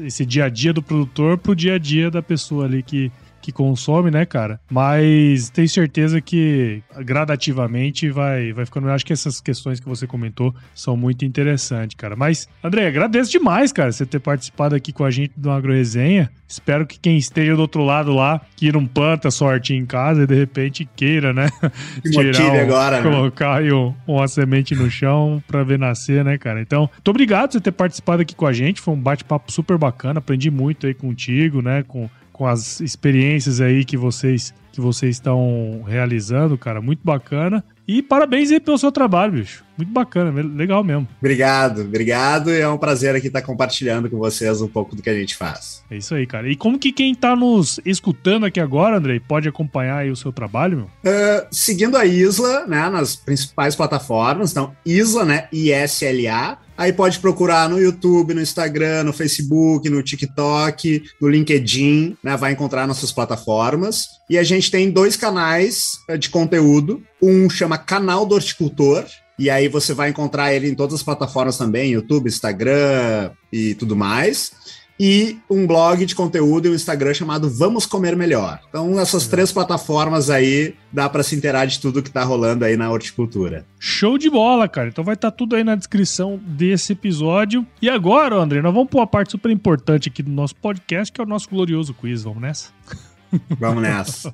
[0.03, 3.11] esse dia a dia do produtor pro dia a dia da pessoa ali que,
[3.43, 4.59] que consome, né, cara?
[4.71, 8.87] Mas tenho certeza que gradativamente vai, vai ficando.
[8.87, 12.15] Eu acho que essas questões que você comentou são muito interessantes, cara.
[12.15, 16.31] Mas, André, agradeço demais, cara, você ter participado aqui com a gente do Agro Resenha.
[16.47, 20.27] Espero que quem esteja do outro lado lá, que não planta sorte em casa e
[20.27, 21.49] de repente queira, né?
[22.09, 23.11] Tirar um, agora, né?
[23.11, 26.61] colocar aí um, uma semente no chão para ver nascer, né, cara?
[26.61, 28.79] Então, muito obrigado por você ter participado aqui com a gente.
[28.79, 30.19] Foi um bate-papo super bacana.
[30.19, 31.83] Aprendi muito aí contigo, né?
[31.83, 37.63] Com, com as experiências aí que vocês que vocês estão realizando, cara, muito bacana.
[37.87, 39.63] E parabéns aí pelo seu trabalho, bicho.
[39.77, 41.07] Muito bacana, legal mesmo.
[41.19, 42.49] Obrigado, obrigado.
[42.51, 45.83] É um prazer aqui estar compartilhando com vocês um pouco do que a gente faz.
[45.91, 46.49] É isso aí, cara.
[46.49, 50.31] E como que quem está nos escutando aqui agora, Andrei, pode acompanhar aí o seu
[50.31, 50.85] trabalho, meu?
[50.85, 54.51] Uh, seguindo a Isla, né, nas principais plataformas.
[54.51, 56.57] Então, Isla, né, I-S-L-A.
[56.75, 62.35] Aí pode procurar no YouTube, no Instagram, no Facebook, no TikTok, no LinkedIn, né?
[62.35, 64.07] Vai encontrar nossas plataformas.
[64.33, 67.03] E a gente tem dois canais eh, de conteúdo.
[67.21, 69.05] Um chama Canal do Horticultor,
[69.37, 73.95] e aí você vai encontrar ele em todas as plataformas também, YouTube, Instagram e tudo
[73.95, 74.51] mais
[74.99, 78.59] e um blog de conteúdo e um Instagram chamado Vamos Comer Melhor.
[78.69, 82.77] Então, essas três plataformas aí dá para se inteirar de tudo que tá rolando aí
[82.77, 83.65] na horticultura.
[83.79, 84.89] Show de bola, cara.
[84.89, 87.65] Então vai estar tá tudo aí na descrição desse episódio.
[87.81, 91.19] E agora, André, nós vamos pôr a parte super importante aqui do nosso podcast, que
[91.19, 92.23] é o nosso glorioso quiz.
[92.23, 92.69] Vamos nessa?
[93.59, 94.33] Vamos nessa.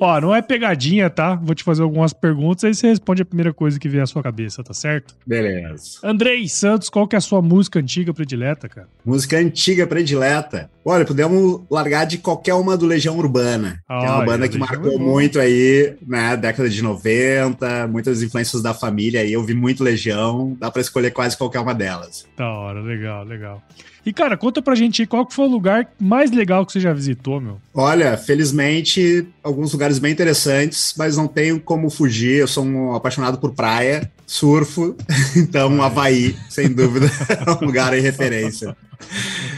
[0.00, 1.34] Ó, não é pegadinha, tá?
[1.34, 4.22] Vou te fazer algumas perguntas, aí você responde a primeira coisa que vier à sua
[4.22, 5.14] cabeça, tá certo?
[5.26, 5.98] Beleza.
[6.02, 8.88] Andrei Santos, qual que é a sua música antiga predileta, cara?
[9.04, 10.70] Música antiga predileta?
[10.84, 14.58] Olha, podemos largar de qualquer uma do Legião Urbana, ah, que é uma banda que
[14.58, 15.10] marcou Urbana.
[15.10, 20.56] muito aí, né, década de 90, muitas influências da família aí, eu vi muito Legião,
[20.60, 22.26] dá para escolher quase qualquer uma delas.
[22.36, 23.62] Da hora, legal, legal.
[24.06, 26.92] E, cara, conta pra gente qual que foi o lugar mais legal que você já
[26.92, 27.60] visitou, meu?
[27.74, 32.38] Olha, felizmente, alguns lugares bem interessantes, mas não tenho como fugir.
[32.38, 34.96] Eu sou um apaixonado por praia, surfo,
[35.36, 37.06] então Havaí, sem dúvida,
[37.44, 38.76] é um lugar em referência.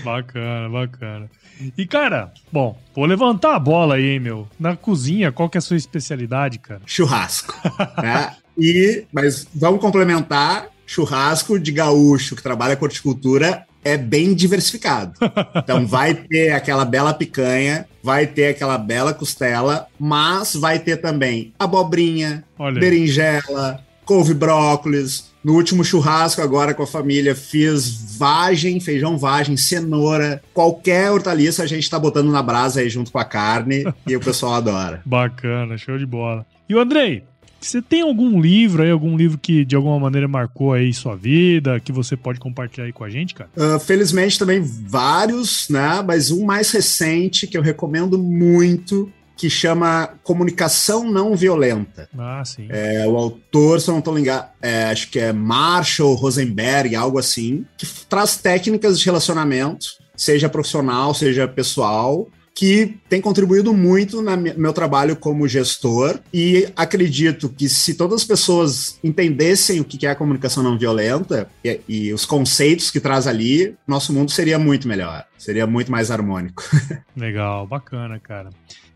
[0.02, 1.30] Bacana, bacana.
[1.76, 4.48] E, cara, bom, vou levantar a bola aí, hein, meu.
[4.58, 6.80] Na cozinha, qual que é a sua especialidade, cara?
[6.86, 7.54] Churrasco.
[8.02, 8.34] né?
[8.56, 15.12] E, mas vamos complementar, churrasco de gaúcho que trabalha com horticultura é bem diversificado.
[15.56, 21.52] Então vai ter aquela bela picanha, vai ter aquela bela costela, mas vai ter também
[21.58, 22.80] abobrinha, Olha.
[22.80, 25.30] berinjela, couve brócolis.
[25.44, 31.66] No último churrasco agora com a família fiz vagem, feijão vagem, cenoura, qualquer hortaliça a
[31.66, 35.02] gente tá botando na brasa aí junto com a carne e o pessoal adora.
[35.04, 36.46] Bacana, show de bola.
[36.68, 37.24] E o Andrei,
[37.60, 41.80] você tem algum livro aí, algum livro que de alguma maneira marcou aí sua vida,
[41.80, 43.50] que você pode compartilhar aí com a gente, cara?
[43.56, 46.02] Uh, felizmente também vários, né?
[46.06, 52.08] Mas um mais recente que eu recomendo muito, que chama Comunicação Não Violenta.
[52.18, 52.66] Ah, sim.
[52.68, 57.18] É, o autor, se eu não estou ligado, é, acho que é Marshall Rosenberg, algo
[57.18, 59.86] assim, que traz técnicas de relacionamento,
[60.16, 62.28] seja profissional, seja pessoal,
[62.58, 68.26] que tem contribuído muito no meu trabalho como gestor e acredito que se todas as
[68.26, 73.28] pessoas entendessem o que é a comunicação não violenta e, e os conceitos que traz
[73.28, 76.64] ali, nosso mundo seria muito melhor, seria muito mais harmônico.
[77.16, 78.50] Legal, bacana, cara.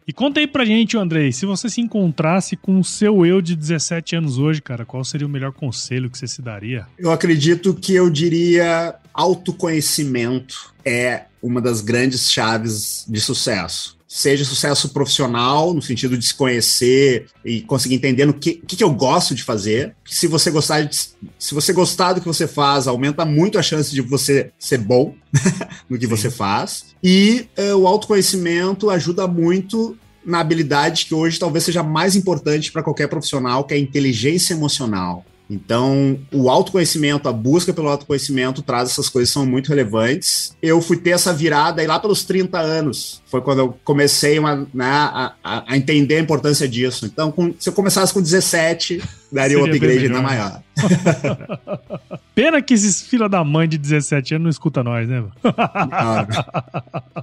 [0.09, 3.55] E conta aí pra gente, Andrei, se você se encontrasse com o seu eu de
[3.55, 6.89] 17 anos hoje, cara, qual seria o melhor conselho que você se daria?
[6.99, 13.99] Eu acredito que eu diria autoconhecimento é uma das grandes chaves de sucesso.
[14.07, 18.85] Seja sucesso profissional, no sentido de se conhecer e conseguir entender o que, que, que,
[18.85, 19.97] eu gosto de fazer.
[20.05, 20.95] Se você gostar de,
[21.39, 25.15] se você gostar do que você faz, aumenta muito a chance de você ser bom
[25.89, 26.11] no que Sim.
[26.11, 26.85] você faz.
[27.03, 32.83] E uh, o autoconhecimento ajuda muito na habilidade que hoje talvez seja mais importante para
[32.83, 35.25] qualquer profissional, que é a inteligência emocional.
[35.53, 40.57] Então, o autoconhecimento, a busca pelo autoconhecimento traz essas coisas que são muito relevantes.
[40.63, 43.21] Eu fui ter essa virada aí lá pelos 30 anos.
[43.27, 47.05] Foi quando eu comecei uma, né, a, a, entender a importância disso.
[47.05, 50.63] Então, com, se eu começasse com 17, daria um upgrade ainda maior.
[52.35, 55.23] Pena que esses fila da mãe de 17 anos não escuta nós, né?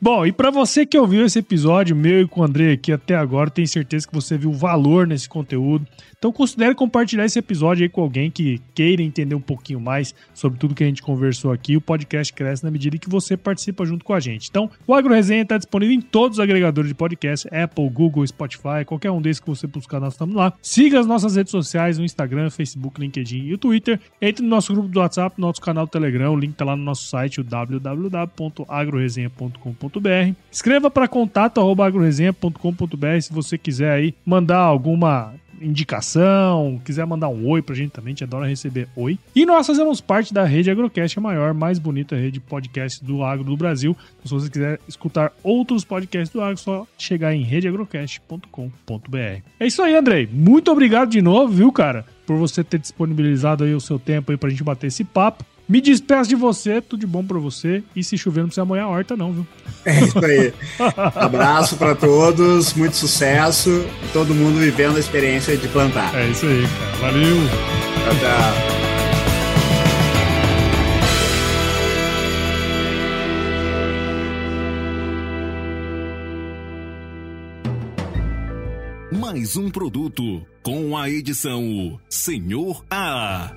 [0.00, 3.16] Bom, e para você que ouviu esse episódio meu e com o André aqui até
[3.16, 5.84] agora, tenho certeza que você viu valor nesse conteúdo.
[6.16, 10.56] Então considere compartilhar esse episódio aí com alguém que queira entender um pouquinho mais sobre
[10.56, 11.76] tudo que a gente conversou aqui.
[11.76, 14.48] O podcast cresce na medida que você participa junto com a gente.
[14.48, 18.84] Então, o Agro Resenha está disponível em todos os agregadores de podcast, Apple, Google, Spotify,
[18.86, 20.52] qualquer um desses que você buscar, nós estamos lá.
[20.62, 23.98] Siga as nossas redes sociais no Instagram, Facebook, LinkedIn e o Twitter.
[24.22, 26.76] Entre no nosso grupo do WhatsApp, no nosso canal do Telegram, o link está lá
[26.76, 29.87] no nosso site, o www.agroresenha.com.br.
[30.50, 37.74] Escreva para contato@agroresenha.com.br se você quiser aí mandar alguma indicação, quiser mandar um oi pra
[37.74, 39.18] gente também, a gente adora receber oi.
[39.34, 43.22] E nós fazemos parte da rede Agrocast, a maior, mais bonita rede de podcast do
[43.22, 43.96] agro do Brasil.
[44.18, 49.42] Então, se você quiser escutar outros podcasts do agro, é só chegar em redeagrocast.com.br.
[49.58, 50.28] É isso aí, Andrei.
[50.30, 52.04] Muito obrigado de novo, viu, cara?
[52.26, 55.44] Por você ter disponibilizado aí o seu tempo aí pra gente bater esse papo.
[55.68, 57.82] Me despeço de você, tudo de bom pra você.
[57.94, 59.46] E se chover, não precisa molhar a horta, não, viu?
[59.84, 60.52] É isso aí.
[61.14, 63.84] Abraço para todos, muito sucesso.
[64.12, 66.14] Todo mundo vivendo a experiência de plantar.
[66.14, 67.12] É isso aí, cara.
[67.12, 67.36] Valeu.
[68.04, 68.78] Tchau, tchau.
[79.38, 83.54] mais um produto com a edição Senhor A.